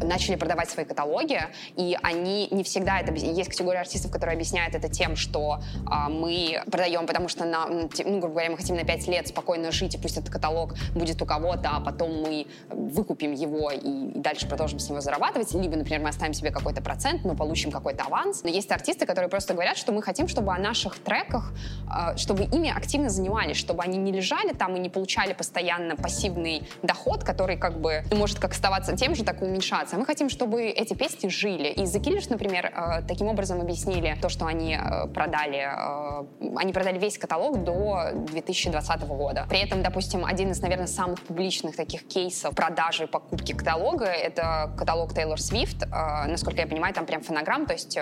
начали 0.03 0.35
продавать 0.35 0.69
свои 0.69 0.85
каталоги, 0.85 1.39
и 1.75 1.97
они 2.01 2.47
не 2.51 2.63
всегда 2.63 2.99
это... 2.99 3.13
Есть 3.13 3.49
категория 3.49 3.79
артистов, 3.79 4.11
которые 4.11 4.35
объясняют 4.35 4.75
это 4.75 4.89
тем, 4.89 5.15
что 5.15 5.59
а, 5.85 6.09
мы 6.09 6.61
продаем, 6.69 7.05
потому 7.05 7.27
что, 7.27 7.45
на, 7.45 7.67
ну, 7.67 7.89
грубо 7.89 8.27
говоря, 8.29 8.51
мы 8.51 8.57
хотим 8.57 8.75
на 8.75 8.83
5 8.83 9.07
лет 9.07 9.27
спокойно 9.27 9.71
жить, 9.71 9.95
и 9.95 9.97
пусть 9.97 10.17
этот 10.17 10.29
каталог 10.29 10.75
будет 10.93 11.21
у 11.21 11.25
кого-то, 11.25 11.69
а 11.73 11.79
потом 11.79 12.21
мы 12.21 12.47
выкупим 12.69 13.33
его 13.33 13.71
и, 13.71 13.91
и 13.91 14.19
дальше 14.19 14.47
продолжим 14.47 14.79
с 14.79 14.89
него 14.89 15.01
зарабатывать. 15.01 15.53
Либо, 15.53 15.75
например, 15.75 16.01
мы 16.01 16.09
оставим 16.09 16.33
себе 16.33 16.51
какой-то 16.51 16.81
процент, 16.81 17.23
но 17.25 17.35
получим 17.35 17.71
какой-то 17.71 18.03
аванс. 18.05 18.43
Но 18.43 18.49
есть 18.49 18.71
артисты, 18.71 19.05
которые 19.05 19.29
просто 19.29 19.53
говорят, 19.53 19.77
что 19.77 19.91
мы 19.91 20.01
хотим, 20.01 20.27
чтобы 20.27 20.53
о 20.53 20.57
наших 20.57 20.99
треках, 20.99 21.53
а, 21.89 22.15
чтобы 22.17 22.43
ими 22.43 22.69
активно 22.69 23.09
занимались, 23.09 23.57
чтобы 23.57 23.83
они 23.83 23.97
не 23.97 24.11
лежали 24.11 24.53
там 24.53 24.75
и 24.75 24.79
не 24.79 24.89
получали 24.89 25.33
постоянно 25.33 25.95
пассивный 25.95 26.63
доход, 26.83 27.23
который 27.23 27.57
как 27.57 27.79
бы 27.79 28.03
может 28.11 28.39
как 28.39 28.51
оставаться 28.51 28.95
тем 28.95 29.15
же, 29.15 29.23
так 29.23 29.41
и 29.41 29.45
уменьшаться 29.45 29.90
развиваться. 29.91 29.97
Мы 29.97 30.05
хотим, 30.05 30.29
чтобы 30.29 30.63
эти 30.63 30.93
песни 30.93 31.29
жили. 31.29 31.69
И 31.69 31.83
The 31.83 32.01
Killers, 32.01 32.27
например, 32.29 32.65
э, 32.65 33.01
таким 33.07 33.27
образом 33.27 33.61
объяснили 33.61 34.17
то, 34.21 34.29
что 34.29 34.45
они 34.45 34.75
э, 34.75 35.07
продали. 35.07 35.59
Э, 35.59 36.25
они 36.57 36.73
продали 36.73 36.99
весь 36.99 37.17
каталог 37.17 37.63
до 37.63 38.11
2020 38.13 39.01
года. 39.07 39.45
При 39.49 39.59
этом, 39.59 39.81
допустим, 39.81 40.25
один 40.25 40.51
из, 40.51 40.61
наверное, 40.61 40.87
самых 40.87 41.21
публичных 41.21 41.75
таких 41.75 42.07
кейсов 42.07 42.55
продажи 42.55 43.03
и 43.03 43.07
покупки 43.07 43.53
каталога— 43.53 44.05
это 44.05 44.71
каталог 44.77 45.13
Тейлор 45.13 45.39
Свифт. 45.39 45.85
Насколько 46.27 46.61
я 46.61 46.67
понимаю, 46.67 46.93
там 46.93 47.05
прям 47.05 47.21
фонограмм, 47.21 47.65
то 47.65 47.73
есть 47.73 47.97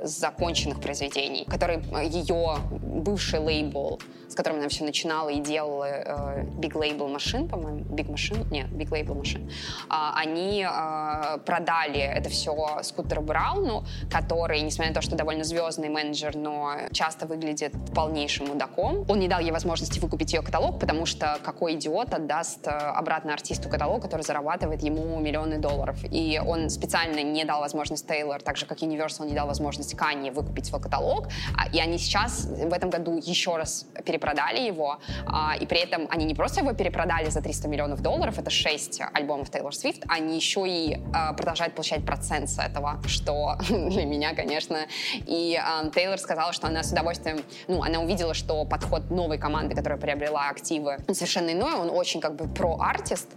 законченных 0.00 0.80
произведений, 0.80 1.44
который 1.44 1.78
ее 2.04 2.58
бывший 2.70 3.40
лейбл 3.40 3.98
с 4.28 4.34
которым 4.34 4.58
она 4.58 4.68
все 4.68 4.84
начинала 4.84 5.30
и 5.30 5.40
делала 5.40 5.84
э, 5.84 6.44
Big 6.58 6.72
Label 6.72 7.14
Machine, 7.14 7.48
по-моему, 7.48 7.80
Big 7.80 8.08
Machine, 8.08 8.46
нет, 8.50 8.66
Big 8.68 8.90
Label 8.90 9.18
Machine, 9.20 9.48
э, 9.48 9.52
они 9.88 10.66
э, 10.68 11.38
продали 11.38 12.00
это 12.00 12.28
все 12.28 12.78
Скутеру 12.82 13.22
Брауну, 13.22 13.84
который, 14.10 14.60
несмотря 14.60 14.90
на 14.90 14.94
то, 14.94 15.02
что 15.02 15.16
довольно 15.16 15.44
звездный 15.44 15.88
менеджер, 15.88 16.36
но 16.36 16.74
часто 16.92 17.26
выглядит 17.26 17.72
полнейшим 17.94 18.48
мудаком, 18.48 19.06
он 19.08 19.18
не 19.18 19.28
дал 19.28 19.40
ей 19.40 19.50
возможности 19.50 19.98
выкупить 19.98 20.32
ее 20.32 20.42
каталог, 20.42 20.78
потому 20.78 21.06
что 21.06 21.38
какой 21.42 21.74
идиот 21.74 22.12
отдаст 22.12 22.66
э, 22.66 22.70
обратно 22.70 23.32
артисту 23.32 23.68
каталог, 23.68 24.02
который 24.02 24.22
зарабатывает 24.22 24.82
ему 24.82 25.18
миллионы 25.18 25.58
долларов. 25.58 25.98
И 26.10 26.40
он 26.44 26.68
специально 26.68 27.22
не 27.22 27.44
дал 27.44 27.60
возможность 27.60 28.06
Тейлор, 28.06 28.42
так 28.42 28.56
же, 28.56 28.66
как 28.66 28.78
Universal 28.78 29.26
не 29.26 29.34
дал 29.34 29.46
возможность 29.46 29.87
Кани 29.96 30.30
выкупить 30.30 30.66
свой 30.66 30.80
каталог. 30.80 31.28
А, 31.56 31.68
и 31.68 31.78
они 31.80 31.98
сейчас 31.98 32.44
в 32.44 32.72
этом 32.72 32.90
году 32.90 33.20
еще 33.24 33.56
раз 33.56 33.86
перепродали 34.04 34.60
его, 34.60 34.98
а, 35.26 35.56
и 35.58 35.66
при 35.66 35.78
этом 35.80 36.06
они 36.10 36.24
не 36.24 36.34
просто 36.34 36.60
его 36.60 36.72
перепродали 36.72 37.30
за 37.30 37.40
300 37.40 37.68
миллионов 37.68 38.00
долларов, 38.00 38.38
это 38.38 38.50
6 38.50 39.00
альбомов 39.12 39.50
Тейлор 39.50 39.74
Свифт, 39.74 40.04
они 40.08 40.36
еще 40.36 40.64
и 40.66 41.00
а, 41.14 41.32
продолжают 41.32 41.74
получать 41.74 42.04
процент 42.04 42.48
с 42.48 42.58
этого, 42.58 43.00
что 43.06 43.56
для 43.68 44.04
меня, 44.04 44.34
конечно. 44.34 44.78
И 45.14 45.58
Тейлор 45.94 46.18
сказала, 46.18 46.52
что 46.52 46.66
она 46.66 46.82
с 46.82 46.92
удовольствием, 46.92 47.40
ну, 47.66 47.82
она 47.82 48.00
увидела, 48.00 48.34
что 48.34 48.64
подход 48.64 49.10
новой 49.10 49.38
команды, 49.38 49.74
которая 49.74 49.98
приобрела 49.98 50.48
активы, 50.48 50.98
совершенно 51.12 51.52
иной, 51.52 51.74
он 51.74 51.90
очень 51.90 52.20
как 52.20 52.36
бы 52.36 52.46
про-артист, 52.48 53.28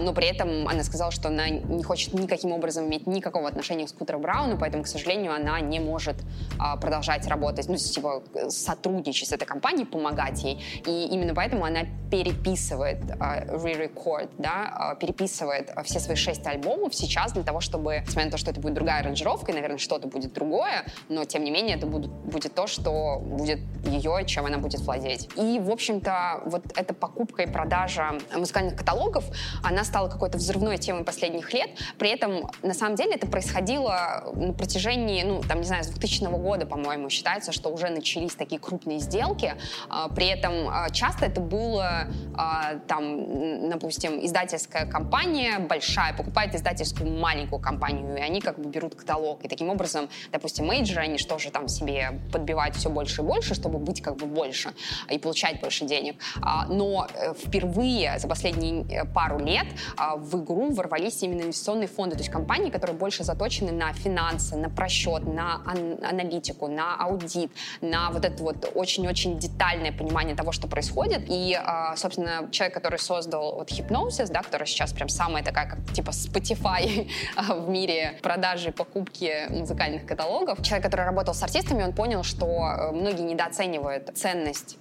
но 0.00 0.12
при 0.12 0.26
этом 0.26 0.68
она 0.68 0.82
сказала, 0.82 1.10
что 1.10 1.28
она 1.28 1.48
не 1.48 1.82
хочет 1.82 2.14
никаким 2.14 2.52
образом 2.52 2.86
иметь 2.86 3.06
никакого 3.06 3.48
отношения 3.48 3.86
к 3.86 3.88
Скутеру 3.88 4.18
Брауну, 4.18 4.58
поэтому, 4.58 4.84
к 4.84 4.86
сожалению, 4.86 5.34
она 5.34 5.60
не 5.60 5.80
может 5.80 5.89
продолжать 6.80 7.26
работать, 7.26 7.68
ну, 7.68 7.76
типа, 7.76 8.22
сотрудничать 8.48 9.28
с 9.28 9.32
этой 9.32 9.44
компанией, 9.44 9.86
помогать 9.86 10.42
ей. 10.42 10.62
И 10.86 11.08
именно 11.10 11.34
поэтому 11.34 11.64
она 11.64 11.80
переписывает, 12.10 12.98
uh, 13.02 13.62
re-record, 13.62 14.30
да, 14.38 14.92
uh, 14.92 14.98
переписывает 14.98 15.70
все 15.84 16.00
свои 16.00 16.16
шесть 16.16 16.46
альбомов 16.46 16.94
сейчас 16.94 17.32
для 17.32 17.44
того, 17.44 17.60
чтобы, 17.60 18.00
несмотря 18.00 18.24
на 18.26 18.30
то, 18.32 18.38
что 18.38 18.50
это 18.50 18.60
будет 18.60 18.74
другая 18.74 19.00
аранжировка, 19.00 19.52
и, 19.52 19.54
наверное, 19.54 19.78
что-то 19.78 20.08
будет 20.08 20.32
другое, 20.32 20.84
но, 21.08 21.24
тем 21.24 21.44
не 21.44 21.50
менее, 21.50 21.76
это 21.76 21.86
будет, 21.86 22.10
будет 22.10 22.54
то, 22.54 22.66
что 22.66 23.20
будет 23.20 23.60
ее, 23.84 24.24
чем 24.26 24.46
она 24.46 24.58
будет 24.58 24.80
владеть. 24.80 25.28
И, 25.36 25.58
в 25.60 25.70
общем-то, 25.70 26.42
вот 26.46 26.64
эта 26.76 26.94
покупка 26.94 27.42
и 27.42 27.46
продажа 27.46 28.18
музыкальных 28.34 28.76
каталогов, 28.76 29.24
она 29.62 29.84
стала 29.84 30.08
какой-то 30.08 30.38
взрывной 30.38 30.78
темой 30.78 31.04
последних 31.04 31.52
лет. 31.52 31.70
При 31.98 32.10
этом, 32.10 32.50
на 32.62 32.74
самом 32.74 32.96
деле, 32.96 33.14
это 33.14 33.26
происходило 33.26 34.32
на 34.34 34.52
протяжении, 34.52 35.22
ну, 35.22 35.42
там, 35.42 35.58
не 35.60 35.66
знаю, 35.66 35.79
с 35.82 35.88
2000 35.88 36.24
года, 36.38 36.66
по-моему, 36.66 37.10
считается, 37.10 37.52
что 37.52 37.70
уже 37.70 37.88
начались 37.88 38.34
такие 38.34 38.60
крупные 38.60 38.98
сделки, 38.98 39.54
а, 39.88 40.08
при 40.08 40.26
этом 40.26 40.68
а, 40.68 40.90
часто 40.90 41.26
это 41.26 41.40
было, 41.40 42.06
а, 42.34 42.76
там, 42.86 43.70
допустим, 43.70 44.24
издательская 44.24 44.86
компания 44.86 45.58
большая 45.58 46.14
покупает 46.14 46.54
издательскую 46.54 47.10
маленькую 47.10 47.60
компанию, 47.60 48.16
и 48.16 48.20
они 48.20 48.40
как 48.40 48.58
бы 48.58 48.68
берут 48.68 48.94
каталог. 48.94 49.44
И 49.44 49.48
таким 49.48 49.68
образом, 49.68 50.08
допустим, 50.32 50.66
мейджоры, 50.66 51.02
они 51.02 51.18
что 51.18 51.38
же 51.38 51.50
там 51.50 51.68
себе 51.68 52.20
подбивают 52.32 52.76
все 52.76 52.90
больше 52.90 53.22
и 53.22 53.24
больше, 53.24 53.54
чтобы 53.54 53.78
быть 53.78 54.02
как 54.02 54.16
бы 54.16 54.26
больше 54.26 54.72
и 55.08 55.18
получать 55.18 55.60
больше 55.60 55.84
денег. 55.84 56.16
Но 56.68 57.06
э, 57.14 57.34
впервые 57.34 58.18
за 58.18 58.28
последние 58.28 58.84
э, 58.84 59.04
пару 59.04 59.38
лет 59.38 59.66
в 60.16 60.42
игру 60.42 60.70
ворвались 60.72 61.22
именно 61.22 61.42
инвестиционные 61.42 61.88
фонды, 61.88 62.16
то 62.16 62.20
есть 62.20 62.30
компании, 62.30 62.70
которые 62.70 62.96
больше 62.96 63.24
заточены 63.24 63.72
на 63.72 63.92
финансы, 63.92 64.56
на 64.56 64.70
просчет, 64.70 65.24
на 65.24 65.60
аналитику, 65.70 66.68
на 66.68 66.96
аудит, 66.96 67.50
на 67.80 68.10
вот 68.10 68.24
это 68.24 68.42
вот 68.42 68.72
очень-очень 68.74 69.38
детальное 69.38 69.92
понимание 69.92 70.36
того, 70.36 70.52
что 70.52 70.68
происходит. 70.68 71.22
И, 71.28 71.54
а, 71.54 71.96
собственно, 71.96 72.48
человек, 72.50 72.74
который 72.74 72.98
создал 72.98 73.54
вот 73.56 73.70
Hypnosis, 73.70 74.30
да, 74.30 74.42
который 74.42 74.66
сейчас 74.66 74.92
прям 74.92 75.08
самая 75.08 75.42
такая, 75.42 75.68
как 75.68 75.92
типа 75.92 76.10
Spotify 76.10 77.08
в 77.48 77.68
мире 77.68 78.18
продажи, 78.22 78.72
покупки 78.72 79.48
музыкальных 79.50 80.06
каталогов. 80.06 80.62
Человек, 80.62 80.84
который 80.84 81.04
работал 81.04 81.34
с 81.34 81.42
артистами, 81.42 81.82
он 81.82 81.92
понял, 81.92 82.22
что 82.22 82.46
э, 82.46 82.92
многие 82.92 83.22
недооценивают 83.22 84.10
ценность 84.14 84.78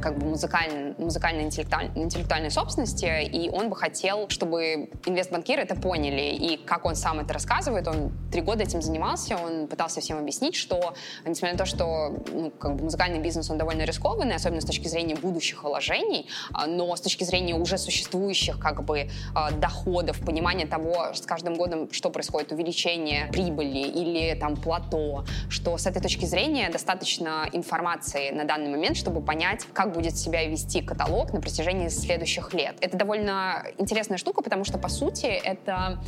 как 0.00 0.18
бы 0.18 0.26
музыкальной, 0.26 0.94
музыкальной 0.98 1.44
интеллектуальной, 1.44 2.02
интеллектуальной 2.02 2.50
собственности, 2.50 3.22
и 3.24 3.48
он 3.50 3.68
бы 3.68 3.76
хотел, 3.76 4.28
чтобы 4.28 4.90
инвестбанкиры 5.06 5.62
это 5.62 5.74
поняли. 5.74 6.34
И 6.34 6.56
как 6.56 6.84
он 6.84 6.94
сам 6.94 7.20
это 7.20 7.34
рассказывает, 7.34 7.86
он 7.88 8.12
три 8.32 8.40
года 8.40 8.62
этим 8.62 8.82
занимался, 8.82 9.36
он 9.36 9.66
пытался 9.66 10.00
всем 10.00 10.18
объяснить, 10.18 10.54
что, 10.54 10.94
несмотря 11.24 11.52
на 11.52 11.58
то, 11.58 11.66
что 11.66 12.14
ну, 12.32 12.50
как 12.50 12.76
бы 12.76 12.84
музыкальный 12.84 13.20
бизнес, 13.20 13.50
он 13.50 13.58
довольно 13.58 13.82
рискованный, 13.82 14.34
особенно 14.34 14.60
с 14.60 14.64
точки 14.64 14.88
зрения 14.88 15.16
будущих 15.16 15.62
вложений, 15.62 16.28
а, 16.52 16.66
но 16.66 16.94
с 16.94 17.00
точки 17.00 17.24
зрения 17.24 17.54
уже 17.54 17.78
существующих 17.78 18.58
как 18.58 18.84
бы 18.84 19.08
а, 19.34 19.50
доходов, 19.50 20.18
понимания 20.24 20.66
того, 20.66 21.12
с 21.14 21.20
каждым 21.22 21.54
годом, 21.54 21.92
что 21.92 22.10
происходит, 22.10 22.52
увеличение 22.52 23.28
прибыли 23.32 23.78
или 23.78 24.38
там 24.38 24.56
плато, 24.56 25.24
что 25.48 25.76
с 25.76 25.86
этой 25.86 26.02
точки 26.02 26.24
зрения 26.24 26.70
достаточно 26.70 27.48
информации 27.52 28.30
на 28.30 28.44
данный 28.44 28.70
момент, 28.70 28.96
чтобы 28.96 29.20
понять, 29.20 29.66
как 29.72 29.89
будет 29.90 30.16
себя 30.16 30.46
вести 30.46 30.80
каталог 30.82 31.32
на 31.32 31.40
протяжении 31.40 31.88
следующих 31.88 32.54
лет. 32.54 32.76
Это 32.80 32.96
довольно 32.96 33.64
интересная 33.78 34.18
штука, 34.18 34.42
потому 34.42 34.64
что, 34.64 34.78
по 34.78 34.88
сути, 34.88 35.26
это 35.26 35.98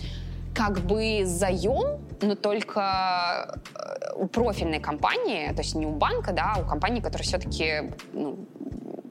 как 0.54 0.80
бы 0.80 1.22
заем, 1.24 2.00
но 2.20 2.34
только 2.34 3.60
э, 3.74 4.12
у 4.16 4.26
профильной 4.26 4.80
компании, 4.80 5.48
то 5.48 5.62
есть 5.62 5.74
не 5.74 5.86
у 5.86 5.92
банка, 5.92 6.32
да, 6.32 6.54
а 6.56 6.60
у 6.60 6.68
компании, 6.68 7.00
которая 7.00 7.26
все-таки 7.26 7.92
ну, 8.12 8.46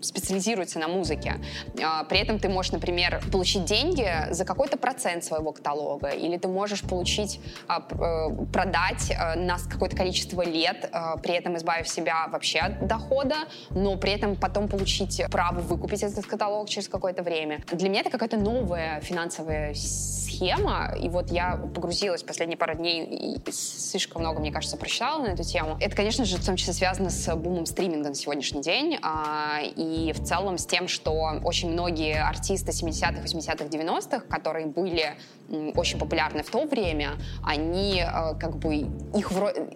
специализируется 0.01 0.79
на 0.79 0.87
музыке. 0.87 1.35
А, 1.83 2.03
при 2.03 2.19
этом 2.19 2.39
ты 2.39 2.49
можешь, 2.49 2.71
например, 2.71 3.21
получить 3.31 3.65
деньги 3.65 4.09
за 4.31 4.45
какой-то 4.45 4.77
процент 4.77 5.23
своего 5.23 5.51
каталога, 5.51 6.09
или 6.09 6.37
ты 6.37 6.47
можешь 6.47 6.81
получить, 6.81 7.39
а, 7.67 7.79
э, 7.89 8.45
продать 8.51 9.11
э, 9.11 9.39
на 9.39 9.57
какое-то 9.57 9.95
количество 9.95 10.41
лет, 10.41 10.89
э, 10.91 11.17
при 11.21 11.33
этом 11.35 11.57
избавив 11.57 11.87
себя 11.87 12.27
вообще 12.27 12.59
от 12.59 12.87
дохода, 12.87 13.35
но 13.69 13.97
при 13.97 14.13
этом 14.13 14.35
потом 14.35 14.67
получить 14.67 15.21
право 15.31 15.59
выкупить 15.59 16.03
этот 16.03 16.25
каталог 16.25 16.69
через 16.69 16.87
какое-то 16.87 17.23
время. 17.23 17.61
Для 17.71 17.89
меня 17.89 18.01
это 18.01 18.09
какая-то 18.09 18.37
новая 18.37 19.01
финансовая 19.01 19.73
схема, 19.73 20.95
и 20.99 21.09
вот 21.09 21.31
я 21.31 21.59
погрузилась 21.75 22.23
последние 22.23 22.57
пару 22.57 22.75
дней 22.75 23.03
и 23.03 23.51
слишком 23.51 24.21
много, 24.21 24.39
мне 24.39 24.51
кажется, 24.51 24.77
прочитала 24.77 25.21
на 25.21 25.27
эту 25.27 25.43
тему. 25.43 25.77
Это, 25.79 25.95
конечно 25.95 26.25
же, 26.25 26.37
в 26.37 26.45
том 26.45 26.55
числе 26.55 26.73
связано 26.73 27.09
с 27.09 27.35
бумом 27.35 27.65
стриминга 27.65 28.09
на 28.09 28.15
сегодняшний 28.15 28.61
день, 28.61 28.97
а, 29.01 29.59
и 29.91 30.13
в 30.13 30.23
целом 30.23 30.57
с 30.57 30.65
тем, 30.65 30.87
что 30.87 31.11
очень 31.43 31.71
многие 31.71 32.21
артисты 32.21 32.71
70-х, 32.71 33.23
80-х, 33.23 33.65
90-х, 33.65 34.19
которые 34.21 34.67
были 34.67 35.15
очень 35.75 35.99
популярны 35.99 36.43
в 36.43 36.49
то 36.49 36.65
время, 36.65 37.11
они 37.43 38.01
э, 38.01 38.35
как 38.39 38.57
бы 38.57 38.75
их, 38.75 39.31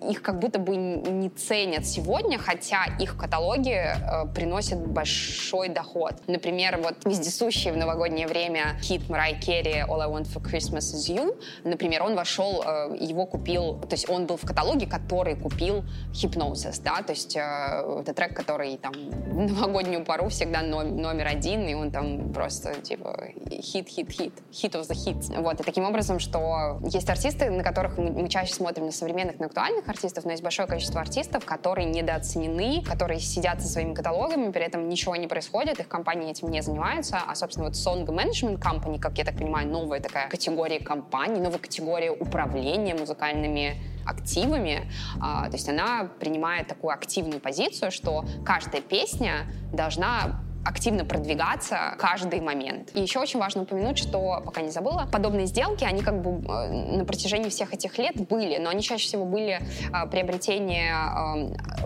их 0.09 0.21
как 0.21 0.39
будто 0.39 0.59
бы 0.59 0.75
не 0.75 1.29
ценят 1.29 1.85
сегодня, 1.85 2.37
хотя 2.37 2.85
их 2.99 3.17
каталоги 3.17 3.71
э, 3.71 4.27
приносят 4.33 4.85
большой 4.87 5.69
доход. 5.69 6.13
Например, 6.27 6.79
вот 6.81 6.95
вездесущий 7.05 7.71
в 7.71 7.77
новогоднее 7.77 8.27
время 8.27 8.77
хит 8.81 9.03
Mariah 9.09 9.39
Керри 9.39 9.81
«All 9.81 10.01
I 10.01 10.07
Want 10.07 10.27
for 10.27 10.41
Christmas 10.41 10.93
is 10.93 11.09
You», 11.09 11.37
например, 11.63 12.03
он 12.03 12.15
вошел, 12.15 12.63
э, 12.65 12.97
его 12.99 13.25
купил, 13.25 13.79
то 13.79 13.93
есть 13.93 14.09
он 14.09 14.25
был 14.25 14.37
в 14.37 14.45
каталоге, 14.45 14.87
который 14.87 15.35
купил 15.35 15.83
Hypnosis, 16.11 16.81
да, 16.83 17.01
то 17.01 17.11
есть 17.11 17.35
это 17.35 18.13
трек, 18.13 18.35
который 18.35 18.77
там 18.77 18.93
в 18.93 19.53
новогоднюю 19.53 20.05
пару 20.05 20.29
всегда 20.29 20.61
номер 20.61 21.27
один, 21.27 21.67
и 21.67 21.73
он 21.73 21.91
там 21.91 22.31
просто 22.33 22.75
типа 22.75 23.29
хит, 23.49 23.87
хит, 23.87 24.11
хит, 24.11 24.33
хит 24.51 24.75
of 24.75 24.87
the 24.87 24.95
hits. 24.95 25.41
Вот, 25.41 25.64
таким 25.65 25.83
образом, 25.83 26.19
что 26.19 26.79
есть 26.83 27.09
артисты, 27.09 27.49
на 27.49 27.63
которых 27.63 27.97
мы, 27.97 28.29
чаще 28.29 28.53
смотрим 28.53 28.85
на 28.85 28.91
современных, 28.91 29.39
на 29.39 29.47
актуальных 29.47 29.87
артистов, 29.87 30.25
но 30.25 30.31
есть 30.31 30.43
большое 30.43 30.67
количество 30.67 31.01
артистов, 31.01 31.45
которые 31.45 31.85
недооценены, 31.85 32.83
которые 32.83 33.19
сидят 33.19 33.61
со 33.61 33.67
своими 33.67 33.93
каталогами, 33.93 34.51
при 34.51 34.63
этом 34.63 34.87
ничего 34.87 35.15
не 35.15 35.27
происходит, 35.27 35.79
их 35.79 35.87
компании 35.87 36.31
этим 36.31 36.49
не 36.49 36.61
занимаются, 36.61 37.19
а, 37.27 37.35
собственно, 37.35 37.67
вот 37.67 37.75
Song 37.75 38.05
Management 38.05 38.59
Company, 38.59 38.99
как 38.99 39.17
я 39.17 39.25
так 39.25 39.35
понимаю, 39.35 39.67
новая 39.67 39.99
такая 39.99 40.29
категория 40.29 40.79
компаний, 40.79 41.41
новая 41.41 41.59
категория 41.59 42.11
управления 42.11 42.95
музыкальными 42.95 43.75
активами. 44.05 44.89
А, 45.19 45.47
то 45.47 45.53
есть 45.53 45.67
она 45.67 46.09
принимает 46.19 46.67
такую 46.67 46.93
активную 46.93 47.39
позицию, 47.39 47.91
что 47.91 48.23
каждая 48.45 48.81
песня 48.81 49.47
должна 49.73 50.44
активно 50.65 51.05
продвигаться 51.05 51.95
каждый 51.99 52.41
момент. 52.41 52.89
И 52.95 53.01
еще 53.01 53.19
очень 53.19 53.39
важно 53.39 53.61
упомянуть, 53.61 53.97
что, 53.99 54.41
пока 54.43 54.61
не 54.61 54.71
забыла, 54.71 55.07
подобные 55.11 55.45
сделки, 55.45 55.83
они 55.83 56.01
как 56.01 56.21
бы 56.21 56.43
э, 56.51 56.97
на 56.97 57.05
протяжении 57.05 57.49
всех 57.49 57.73
этих 57.73 57.97
лет 57.99 58.15
были, 58.27 58.57
но 58.57 58.71
они 58.71 58.81
чаще 58.81 59.05
всего 59.05 59.25
были 59.25 59.59
э, 59.61 60.09
приобретение 60.09 60.93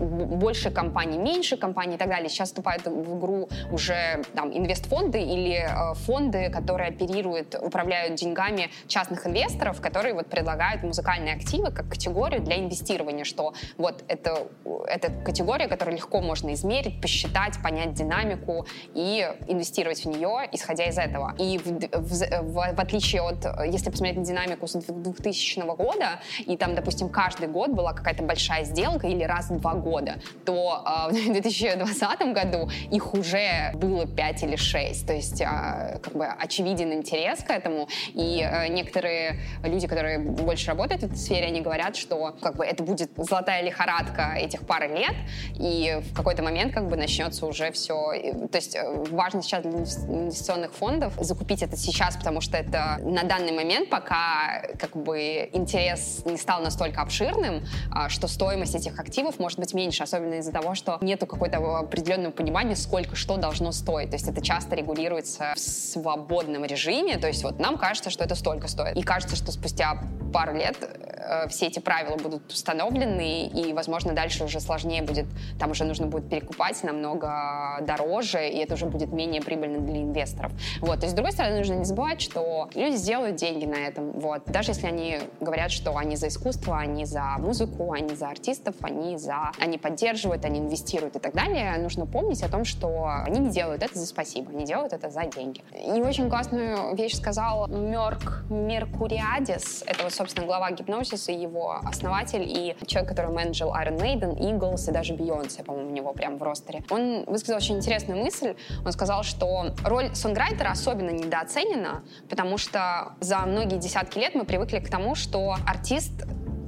больше 0.00 0.70
компаний, 0.70 1.18
меньше 1.18 1.58
компаний 1.58 1.96
и 1.96 1.98
так 1.98 2.08
далее. 2.08 2.30
Сейчас 2.30 2.48
вступают 2.48 2.86
в 2.86 3.18
игру 3.18 3.48
уже 3.70 4.22
там 4.34 4.50
инвестфонды 4.56 5.20
или 5.20 5.58
э, 5.58 5.94
фонды, 5.94 6.48
которые 6.50 6.88
оперируют, 6.88 7.54
управляют 7.60 8.14
деньгами 8.14 8.70
частных 8.86 9.26
инвесторов, 9.26 9.80
которые 9.82 10.14
вот 10.14 10.26
предлагают 10.26 10.82
музыкальные 10.82 11.34
активы 11.34 11.70
как 11.70 11.88
категорию 11.88 12.40
для 12.40 12.58
инвестирования, 12.58 13.24
что 13.24 13.52
вот 13.76 14.04
это, 14.08 14.46
это 14.86 15.12
категория, 15.22 15.68
которую 15.68 15.96
легко 15.96 16.22
можно 16.22 16.54
измерить, 16.54 17.00
посчитать, 17.02 17.62
понять 17.62 17.92
динамику, 17.92 18.66
и 18.94 19.28
инвестировать 19.48 20.04
в 20.04 20.08
нее, 20.08 20.48
исходя 20.52 20.86
из 20.86 20.98
этого. 20.98 21.34
И 21.38 21.58
в, 21.58 21.66
в, 21.66 22.42
в, 22.42 22.74
в 22.74 22.80
отличие 22.80 23.22
от, 23.22 23.44
если 23.66 23.90
посмотреть 23.90 24.18
на 24.18 24.24
динамику 24.24 24.66
с 24.66 24.74
2000 24.74 25.60
года, 25.76 26.20
и 26.46 26.56
там, 26.56 26.74
допустим, 26.74 27.08
каждый 27.08 27.48
год 27.48 27.70
была 27.70 27.92
какая-то 27.92 28.22
большая 28.22 28.64
сделка 28.64 29.06
или 29.06 29.24
раз 29.24 29.50
в 29.50 29.60
два 29.60 29.74
года, 29.74 30.20
то 30.44 30.84
э, 31.10 31.12
в 31.30 31.32
2020 31.32 32.32
году 32.32 32.70
их 32.90 33.14
уже 33.14 33.72
было 33.74 34.06
5 34.06 34.42
или 34.44 34.56
6. 34.56 35.06
То 35.06 35.12
есть 35.12 35.40
э, 35.40 35.98
как 36.02 36.14
бы 36.14 36.26
очевиден 36.26 36.92
интерес 36.92 37.40
к 37.40 37.50
этому, 37.50 37.88
и 38.08 38.42
э, 38.42 38.68
некоторые 38.68 39.40
люди, 39.64 39.86
которые 39.86 40.18
больше 40.18 40.68
работают 40.68 41.02
в 41.02 41.06
этой 41.06 41.16
сфере, 41.16 41.46
они 41.46 41.60
говорят, 41.60 41.96
что 41.96 42.34
как 42.40 42.56
бы 42.56 42.64
это 42.64 42.82
будет 42.82 43.10
золотая 43.16 43.62
лихорадка 43.62 44.34
этих 44.36 44.66
пары 44.66 44.88
лет, 44.88 45.14
и 45.54 46.00
в 46.10 46.14
какой-то 46.14 46.42
момент 46.42 46.72
как 46.72 46.88
бы 46.88 46.96
начнется 46.96 47.46
уже 47.46 47.70
все. 47.72 48.12
То 48.50 48.58
есть 48.60 48.76
э, 48.76 49.04
важно 49.10 49.42
сейчас 49.42 49.62
для 49.62 49.70
инвестиционных 49.72 50.72
фондов 50.72 51.14
закупить 51.20 51.62
это 51.62 51.76
сейчас, 51.76 52.16
потому 52.16 52.40
что 52.40 52.56
это 52.56 52.98
на 53.02 53.24
данный 53.24 53.52
момент 53.52 53.88
пока 53.90 54.62
как 54.78 54.96
бы 54.96 55.48
интерес 55.52 56.22
не 56.24 56.36
стал 56.36 56.62
настолько 56.62 57.02
обширным, 57.02 57.64
а, 57.90 58.08
что 58.08 58.28
стоимость 58.28 58.74
этих 58.74 58.98
активов 58.98 59.38
может 59.38 59.58
быть 59.58 59.74
меньше, 59.74 60.02
особенно 60.02 60.34
из-за 60.34 60.52
того, 60.52 60.74
что 60.74 60.98
нету 61.00 61.26
какой-то 61.26 61.78
определенного 61.78 62.32
понимания, 62.32 62.76
сколько 62.76 63.16
что 63.16 63.36
должно 63.36 63.72
стоить. 63.72 64.10
То 64.10 64.16
есть 64.16 64.28
это 64.28 64.42
часто 64.42 64.76
регулируется 64.76 65.52
в 65.54 65.58
свободном 65.58 66.64
режиме, 66.64 67.18
то 67.18 67.26
есть 67.26 67.42
вот 67.42 67.58
нам 67.58 67.78
кажется, 67.78 68.10
что 68.10 68.24
это 68.24 68.34
столько 68.34 68.68
стоит. 68.68 68.96
И 68.96 69.02
кажется, 69.02 69.36
что 69.36 69.52
спустя 69.52 69.98
пару 70.32 70.54
лет 70.54 70.76
э, 70.80 71.48
все 71.48 71.66
эти 71.66 71.78
правила 71.78 72.16
будут 72.16 72.50
установлены, 72.50 73.46
и, 73.46 73.72
возможно, 73.72 74.12
дальше 74.12 74.44
уже 74.44 74.60
сложнее 74.60 75.02
будет, 75.02 75.26
там 75.58 75.70
уже 75.70 75.84
нужно 75.84 76.06
будет 76.06 76.28
перекупать 76.28 76.82
намного 76.82 77.78
дороже, 77.82 78.39
и 78.48 78.58
это 78.58 78.74
уже 78.74 78.86
будет 78.86 79.12
менее 79.12 79.42
прибыльно 79.42 79.80
для 79.80 80.02
инвесторов. 80.02 80.52
Вот. 80.80 81.00
То 81.00 81.06
есть, 81.06 81.12
с 81.12 81.14
другой 81.14 81.32
стороны, 81.32 81.58
нужно 81.58 81.74
не 81.74 81.84
забывать, 81.84 82.20
что 82.20 82.68
люди 82.74 82.96
сделают 82.96 83.36
деньги 83.36 83.66
на 83.66 83.76
этом. 83.76 84.12
Вот. 84.12 84.44
Даже 84.46 84.70
если 84.70 84.86
они 84.86 85.18
говорят, 85.40 85.70
что 85.70 85.96
они 85.96 86.16
за 86.16 86.28
искусство, 86.28 86.78
они 86.78 87.04
за 87.04 87.36
музыку, 87.38 87.92
они 87.92 88.14
за 88.14 88.28
артистов, 88.28 88.74
они 88.82 89.16
за... 89.16 89.52
Они 89.58 89.78
поддерживают, 89.78 90.44
они 90.44 90.60
инвестируют 90.60 91.16
и 91.16 91.18
так 91.18 91.34
далее, 91.34 91.76
нужно 91.78 92.06
помнить 92.06 92.42
о 92.42 92.48
том, 92.48 92.64
что 92.64 93.06
они 93.26 93.40
не 93.40 93.50
делают 93.50 93.82
это 93.82 93.98
за 93.98 94.06
спасибо, 94.06 94.50
они 94.50 94.64
делают 94.64 94.92
это 94.92 95.10
за 95.10 95.24
деньги. 95.26 95.62
И 95.74 96.00
очень 96.00 96.28
классную 96.28 96.94
вещь 96.94 97.16
сказал 97.16 97.66
Мерк 97.68 98.44
Меркуриадис. 98.50 99.84
Это 99.86 100.04
вот, 100.04 100.12
собственно, 100.12 100.46
глава 100.46 100.70
гипнозиса, 100.70 101.32
его 101.32 101.80
основатель 101.84 102.42
и 102.42 102.76
человек, 102.86 103.10
который 103.10 103.30
менеджил 103.30 103.68
Iron 103.68 103.98
Maiden, 103.98 104.38
Eagles 104.38 104.88
и 104.88 104.92
даже 104.92 105.14
Beyoncé, 105.14 105.64
по-моему, 105.64 105.90
у 105.90 105.92
него 105.92 106.12
прям 106.12 106.38
в 106.38 106.42
ростере. 106.42 106.82
Он 106.90 107.24
высказал 107.26 107.56
очень 107.56 107.76
интересную 107.76 108.22
мысль, 108.22 108.29
мысль. 108.30 108.54
Он 108.84 108.92
сказал, 108.92 109.22
что 109.22 109.74
роль 109.84 110.14
сонграйтера 110.14 110.70
особенно 110.70 111.10
недооценена, 111.10 112.02
потому 112.28 112.58
что 112.58 113.14
за 113.20 113.38
многие 113.40 113.78
десятки 113.78 114.18
лет 114.18 114.34
мы 114.34 114.44
привыкли 114.44 114.78
к 114.78 114.88
тому, 114.88 115.14
что 115.14 115.56
артист 115.66 116.12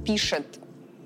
пишет 0.05 0.59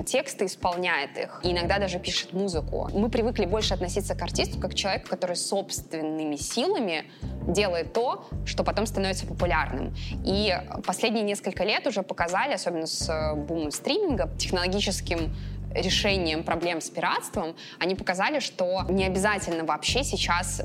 тексты, 0.06 0.46
исполняет 0.46 1.18
их, 1.18 1.42
и 1.44 1.52
иногда 1.52 1.80
даже 1.80 2.00
пишет 2.00 2.32
музыку. 2.32 2.90
Мы 2.94 3.10
привыкли 3.10 3.46
больше 3.46 3.74
относиться 3.74 4.16
к 4.16 4.22
артисту 4.22 4.60
как 4.60 4.72
к 4.72 4.74
человеку, 4.74 5.10
который 5.10 5.36
собственными 5.36 6.38
силами 6.38 7.06
делает 7.48 7.94
то, 7.94 8.26
что 8.46 8.64
потом 8.64 8.86
становится 8.86 9.26
популярным. 9.26 9.94
И 10.26 10.56
последние 10.86 11.24
несколько 11.24 11.64
лет 11.64 11.86
уже 11.88 12.04
показали, 12.04 12.54
особенно 12.54 12.86
с 12.86 13.10
э, 13.10 13.36
бумом 13.36 13.72
стриминга, 13.72 14.30
технологическим 14.38 15.36
решением 15.74 16.44
проблем 16.44 16.82
с 16.82 16.90
пиратством, 16.90 17.56
они 17.80 17.96
показали, 17.96 18.40
что 18.40 18.84
не 18.90 19.06
обязательно 19.06 19.64
вообще 19.64 20.04
сейчас 20.04 20.62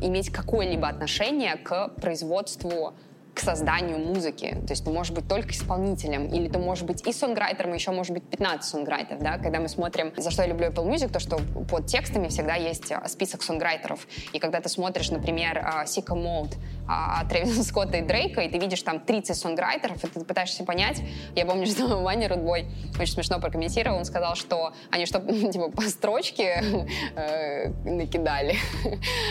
иметь 0.00 0.30
какое-либо 0.30 0.88
отношение 0.88 1.56
к 1.56 1.88
производству 2.00 2.94
к 3.34 3.40
созданию 3.40 3.98
музыки. 3.98 4.50
То 4.66 4.72
есть 4.72 4.84
ты 4.84 4.90
можешь 4.90 5.12
быть 5.12 5.26
только 5.26 5.50
исполнителем, 5.50 6.26
или 6.26 6.48
ты 6.48 6.58
можешь 6.58 6.84
быть 6.84 7.06
и 7.06 7.12
сонграйтером, 7.12 7.72
и 7.72 7.78
еще 7.78 7.90
может 7.90 8.12
быть 8.12 8.24
15 8.24 8.64
сонграйтеров, 8.64 9.22
да, 9.22 9.38
когда 9.38 9.58
мы 9.58 9.68
смотрим, 9.68 10.12
за 10.16 10.30
что 10.30 10.42
я 10.42 10.48
люблю 10.48 10.68
Apple 10.68 10.86
Music, 10.86 11.10
то, 11.10 11.18
что 11.18 11.40
под 11.70 11.86
текстами 11.86 12.28
всегда 12.28 12.56
есть 12.56 12.92
а, 12.92 13.08
список 13.08 13.42
сонграйтеров. 13.42 14.06
И 14.32 14.38
когда 14.38 14.60
ты 14.60 14.68
смотришь, 14.68 15.10
например, 15.10 15.58
а, 15.64 15.84
Sicko 15.84 16.14
Mode, 16.14 16.54
а, 16.88 17.24
Трэвиса 17.24 17.62
Скотта 17.64 17.98
и 17.98 18.02
Дрейка, 18.02 18.42
и 18.42 18.48
ты 18.48 18.58
видишь 18.58 18.82
там 18.82 19.00
30 19.00 19.36
сонграйтеров, 19.36 20.02
и 20.04 20.06
ты 20.06 20.24
пытаешься 20.24 20.64
понять. 20.64 21.02
Я 21.34 21.46
помню, 21.46 21.66
что 21.72 22.02
Ваня 22.02 22.28
Рудбой 22.28 22.66
очень 22.98 23.14
смешно 23.14 23.38
прокомментировал, 23.38 23.98
он 23.98 24.04
сказал, 24.04 24.34
что 24.34 24.72
они 24.90 25.06
что, 25.06 25.20
типа, 25.52 25.70
по 25.70 25.82
строчке 25.82 26.62
э, 27.16 27.68
накидали. 27.84 28.56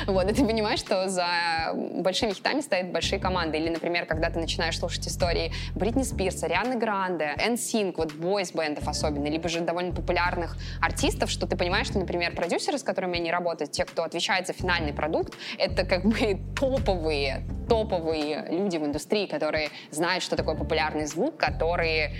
вот, 0.08 0.30
и 0.30 0.34
ты 0.34 0.46
понимаешь, 0.46 0.80
что 0.80 1.10
за 1.10 1.28
большими 1.74 2.32
хитами 2.32 2.62
стоят 2.62 2.92
большие 2.92 3.20
команды. 3.20 3.58
Или, 3.58 3.70
например, 3.70 4.06
когда 4.06 4.30
ты 4.30 4.40
начинаешь 4.40 4.78
слушать 4.78 5.08
истории 5.08 5.52
Бритни 5.76 6.04
Спирса, 6.04 6.48
Рианы 6.48 6.78
Гранде, 6.78 7.36
NSYNC, 7.38 7.94
вот 7.98 8.14
бойс-бендов 8.14 8.88
особенно, 8.88 9.28
либо 9.28 9.50
же 9.50 9.62
довольно 9.62 9.94
популярных 9.94 10.58
артистов, 10.82 11.30
что 11.30 11.48
ты 11.48 11.56
понимаешь, 11.58 11.88
что, 11.88 12.00
например, 12.00 12.34
продюсеры, 12.36 12.78
с 12.78 12.84
которыми 12.84 13.18
они 13.18 13.32
работают, 13.32 13.72
те, 13.72 13.86
кто 13.86 14.04
отвечает 14.04 14.48
за 14.48 14.54
финальный 14.54 14.94
продукт, 14.94 15.34
это 15.58 15.86
как 15.86 16.06
бы 16.06 16.40
топовые 16.56 17.41
топовые 17.70 18.46
люди 18.50 18.78
в 18.78 18.86
индустрии, 18.86 19.26
которые 19.26 19.70
знают, 19.92 20.24
что 20.24 20.36
такое 20.36 20.56
популярный 20.56 21.06
звук, 21.06 21.38
которые 21.38 22.12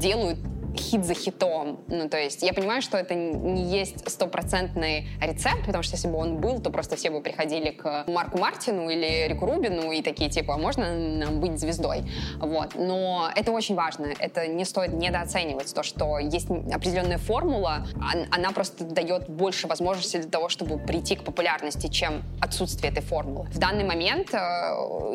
делают 0.00 0.38
хит 0.76 1.04
за 1.04 1.14
хитом. 1.14 1.80
Ну, 1.88 2.08
то 2.08 2.18
есть 2.18 2.42
я 2.42 2.52
понимаю, 2.52 2.82
что 2.82 2.96
это 2.96 3.14
не 3.14 3.64
есть 3.64 4.08
стопроцентный 4.08 5.08
рецепт, 5.20 5.64
потому 5.66 5.82
что 5.82 5.96
если 5.96 6.08
бы 6.08 6.16
он 6.16 6.38
был, 6.38 6.60
то 6.60 6.70
просто 6.70 6.96
все 6.96 7.10
бы 7.10 7.20
приходили 7.20 7.70
к 7.70 8.04
Марку 8.06 8.38
Мартину 8.38 8.88
или 8.88 9.28
Рику 9.28 9.46
Рубину 9.46 9.90
и 9.92 10.02
такие, 10.02 10.30
типа, 10.30 10.54
«А 10.54 10.58
можно 10.58 10.92
нам 10.94 11.40
быть 11.40 11.58
звездой? 11.58 12.02
Вот. 12.38 12.74
Но 12.74 13.30
это 13.34 13.52
очень 13.52 13.74
важно. 13.74 14.08
Это 14.18 14.46
не 14.46 14.64
стоит 14.64 14.92
недооценивать 14.92 15.72
то, 15.74 15.82
что 15.82 16.18
есть 16.18 16.50
определенная 16.50 17.18
формула, 17.18 17.86
она 18.30 18.50
просто 18.50 18.84
дает 18.84 19.28
больше 19.28 19.66
возможностей 19.66 20.18
для 20.18 20.30
того, 20.30 20.48
чтобы 20.48 20.78
прийти 20.78 21.16
к 21.16 21.24
популярности, 21.24 21.88
чем 21.88 22.22
отсутствие 22.40 22.92
этой 22.92 23.02
формулы. 23.02 23.46
В 23.52 23.58
данный 23.58 23.84
момент, 23.84 24.32
э, 24.32 24.38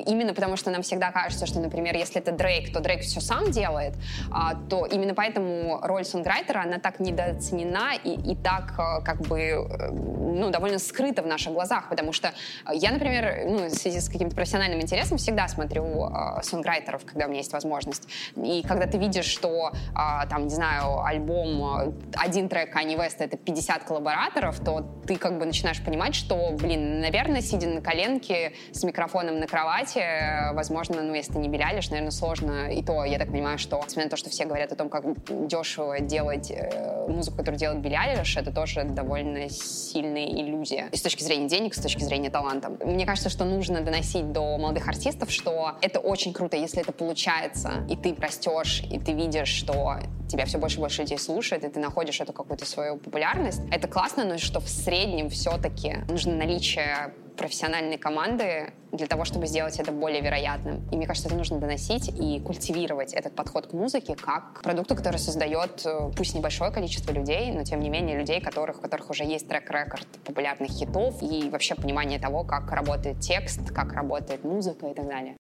именно 0.05 0.33
потому 0.33 0.57
что 0.57 0.71
нам 0.71 0.81
всегда 0.81 1.11
кажется, 1.11 1.45
что, 1.45 1.59
например, 1.59 1.95
если 1.95 2.21
это 2.21 2.31
Дрейк, 2.31 2.73
то 2.73 2.79
Дрейк 2.79 3.01
все 3.01 3.21
сам 3.21 3.51
делает, 3.51 3.93
а, 4.31 4.55
то 4.69 4.85
именно 4.85 5.13
поэтому 5.13 5.42
роль 5.81 6.05
сонграйтера, 6.05 6.61
она 6.61 6.79
так 6.79 6.99
недооценена 6.99 7.93
и, 8.03 8.31
и 8.31 8.35
так 8.35 8.73
э, 8.77 9.03
как 9.03 9.21
бы 9.21 9.39
э, 9.39 9.91
ну, 9.91 10.49
довольно 10.49 10.79
скрыта 10.79 11.21
в 11.21 11.27
наших 11.27 11.53
глазах, 11.53 11.89
потому 11.89 12.13
что 12.13 12.31
я, 12.71 12.91
например, 12.91 13.45
ну, 13.45 13.65
в 13.67 13.71
связи 13.71 13.99
с 13.99 14.09
каким-то 14.09 14.35
профессиональным 14.35 14.81
интересом 14.81 15.17
всегда 15.17 15.47
смотрю 15.47 16.05
э, 16.05 16.41
сонграйтеров, 16.43 17.05
когда 17.05 17.25
у 17.25 17.29
меня 17.29 17.39
есть 17.39 17.53
возможность. 17.53 18.07
И 18.35 18.63
когда 18.67 18.87
ты 18.87 18.97
видишь, 18.97 19.25
что 19.25 19.71
э, 19.71 20.27
там, 20.29 20.45
не 20.45 20.53
знаю, 20.53 21.03
альбом, 21.03 21.93
один 22.15 22.49
трек 22.49 22.75
Kanye 22.75 22.97
West— 22.97 23.17
это 23.19 23.37
50 23.37 23.83
коллабораторов, 23.83 24.59
то 24.59 24.85
ты 25.07 25.15
как 25.15 25.37
бы 25.37 25.45
начинаешь 25.45 25.83
понимать, 25.83 26.15
что, 26.15 26.51
блин, 26.51 26.99
наверное, 26.99 27.41
сидя 27.41 27.67
на 27.67 27.81
коленке 27.81 28.53
с 28.71 28.83
микрофоном 28.83 29.39
на 29.39 29.47
кровати, 29.47 30.53
возможно, 30.53 31.01
ну, 31.01 31.13
если 31.13 31.33
ты 31.33 31.39
не 31.39 31.49
белялишь, 31.49 31.89
наверное, 31.89 32.11
сложно. 32.11 32.71
И 32.71 32.83
то, 32.83 33.03
я 33.03 33.19
так 33.19 33.29
понимаю, 33.29 33.57
что, 33.57 33.77
несмотря 33.77 34.05
на 34.05 34.09
то, 34.09 34.17
что 34.17 34.29
все 34.29 34.45
говорят 34.45 34.71
о 34.71 34.75
том, 34.75 34.89
как 34.89 35.03
дешево 35.47 35.99
делать 35.99 36.51
э, 36.51 37.07
музыку, 37.07 37.37
которую 37.37 37.59
делает 37.59 37.81
Билли 37.81 37.93
это 38.37 38.51
тоже 38.51 38.83
довольно 38.83 39.49
сильная 39.49 40.25
иллюзия. 40.25 40.89
И 40.91 40.97
с 40.97 41.01
точки 41.01 41.23
зрения 41.23 41.47
денег, 41.47 41.75
с 41.75 41.79
точки 41.79 42.03
зрения 42.03 42.29
таланта. 42.29 42.71
Мне 42.83 43.05
кажется, 43.05 43.29
что 43.29 43.45
нужно 43.45 43.81
доносить 43.81 44.31
до 44.31 44.57
молодых 44.57 44.87
артистов, 44.87 45.31
что 45.31 45.73
это 45.81 45.99
очень 45.99 46.33
круто, 46.33 46.57
если 46.57 46.81
это 46.81 46.91
получается, 46.91 47.85
и 47.89 47.95
ты 47.95 48.15
растешь, 48.19 48.83
и 48.91 48.99
ты 48.99 49.13
видишь, 49.13 49.49
что 49.49 49.99
тебя 50.27 50.45
все 50.45 50.57
больше 50.57 50.77
и 50.77 50.79
больше 50.79 51.01
людей 51.01 51.17
слушает, 51.19 51.63
и 51.63 51.69
ты 51.69 51.79
находишь 51.79 52.19
эту 52.19 52.33
какую-то 52.33 52.65
свою 52.65 52.97
популярность. 52.97 53.61
Это 53.71 53.87
классно, 53.87 54.25
но 54.25 54.37
что 54.37 54.59
в 54.59 54.67
среднем 54.67 55.29
все-таки 55.29 55.97
нужно 56.07 56.35
наличие 56.35 57.13
профессиональной 57.35 57.97
команды 57.97 58.73
для 58.91 59.07
того, 59.07 59.25
чтобы 59.25 59.47
сделать 59.47 59.79
это 59.79 59.91
более 59.91 60.21
вероятным. 60.21 60.87
И 60.91 60.95
мне 60.95 61.07
кажется, 61.07 61.27
это 61.27 61.37
нужно 61.37 61.59
доносить 61.59 62.09
и 62.09 62.39
культивировать 62.39 63.13
этот 63.13 63.35
подход 63.35 63.67
к 63.67 63.73
музыке 63.73 64.15
как 64.15 64.59
к 64.59 64.63
продукту, 64.63 64.95
который 64.95 65.17
создает 65.17 65.85
э, 65.85 66.11
пусть 66.15 66.35
небольшое 66.35 66.71
количество 66.71 67.11
людей, 67.11 67.51
но 67.51 67.63
тем 67.63 67.79
не 67.79 67.89
менее 67.89 68.17
людей, 68.17 68.39
которых, 68.39 68.79
у 68.79 68.81
которых 68.81 69.09
уже 69.09 69.23
есть 69.23 69.47
трек-рекорд 69.47 70.07
популярных 70.25 70.69
хитов 70.71 71.21
и 71.21 71.49
вообще 71.49 71.75
понимание 71.75 72.19
того, 72.19 72.43
как 72.43 72.71
работает 72.71 73.19
текст, 73.19 73.71
как 73.71 73.93
работает 73.93 74.43
музыка 74.43 74.87
и 74.87 74.93
так 74.93 75.07
далее. 75.07 75.35